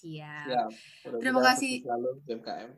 [0.03, 0.69] siap, siap.
[1.23, 2.69] terima kasih selalu BMKM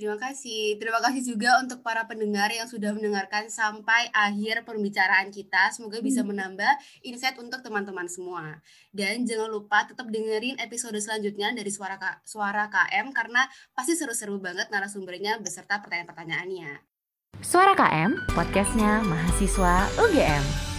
[0.00, 0.80] Terima kasih.
[0.80, 5.68] Terima kasih juga untuk para pendengar yang sudah mendengarkan sampai akhir pembicaraan kita.
[5.76, 6.32] Semoga bisa hmm.
[6.32, 6.72] menambah
[7.04, 8.64] insight untuk teman-teman semua.
[8.96, 13.44] Dan jangan lupa tetap dengerin episode selanjutnya dari Suara K Suara KM karena
[13.76, 16.80] pasti seru-seru banget narasumbernya beserta pertanyaan-pertanyaannya.
[17.44, 20.69] Suara KM, podcastnya mahasiswa UGM.